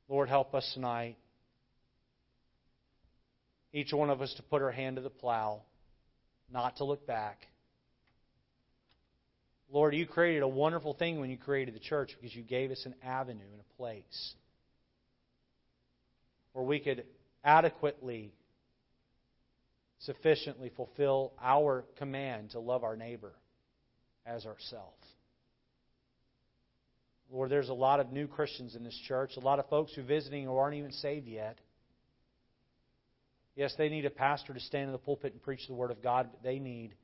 [0.09, 1.17] Lord, help us tonight.
[3.73, 5.63] Each one of us to put our hand to the plow,
[6.53, 7.47] not to look back.
[9.73, 12.83] Lord, you created a wonderful thing when you created the church because you gave us
[12.87, 14.35] an avenue and a place
[16.53, 17.05] where we could
[17.45, 18.33] adequately,
[20.01, 23.33] sufficiently fulfill our command to love our neighbor
[24.27, 25.07] as ourselves.
[27.33, 30.01] Lord, there's a lot of new Christians in this church, a lot of folks who
[30.01, 31.59] are visiting who aren't even saved yet.
[33.55, 36.03] Yes, they need a pastor to stand in the pulpit and preach the Word of
[36.03, 36.95] God, but they need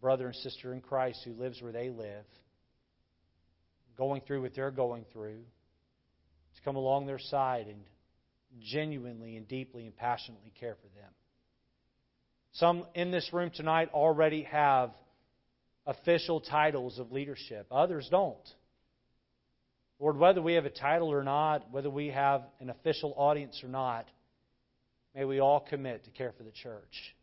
[0.00, 2.24] brother and sister in Christ who lives where they live.
[3.96, 5.40] going through what they're going through,
[6.56, 7.80] to come along their side and
[8.60, 11.10] genuinely and deeply and passionately care for them.
[12.54, 14.90] Some in this room tonight already have
[15.86, 18.48] official titles of leadership, others don't.
[19.98, 23.68] Lord, whether we have a title or not, whether we have an official audience or
[23.68, 24.08] not,
[25.14, 27.14] may we all commit to care for the church.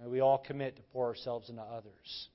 [0.00, 2.28] May we all commit to pour ourselves into others.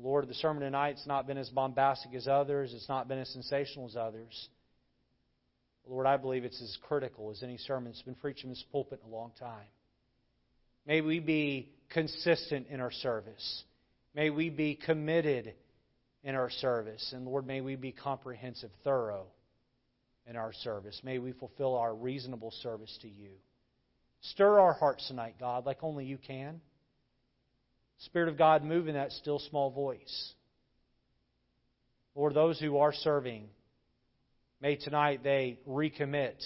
[0.00, 2.72] Lord, the sermon tonight has not been as bombastic as others.
[2.74, 4.48] It's not been as sensational as others.
[5.88, 9.00] Lord, I believe it's as critical as any sermon that's been preached in this pulpit
[9.04, 9.66] in a long time.
[10.86, 13.64] May we be consistent in our service.
[14.14, 15.54] May we be committed
[16.24, 17.12] in our service.
[17.14, 19.26] And Lord, may we be comprehensive, thorough
[20.26, 21.00] in our service.
[21.04, 23.30] May we fulfill our reasonable service to you.
[24.20, 26.60] Stir our hearts tonight, God, like only you can.
[27.98, 30.32] Spirit of God, move in that still small voice.
[32.14, 33.48] Lord, those who are serving,
[34.62, 36.40] may tonight they recommit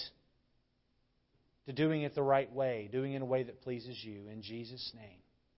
[1.67, 4.27] to doing it the right way, doing it in a way that pleases you.
[4.27, 5.19] In Jesus' name.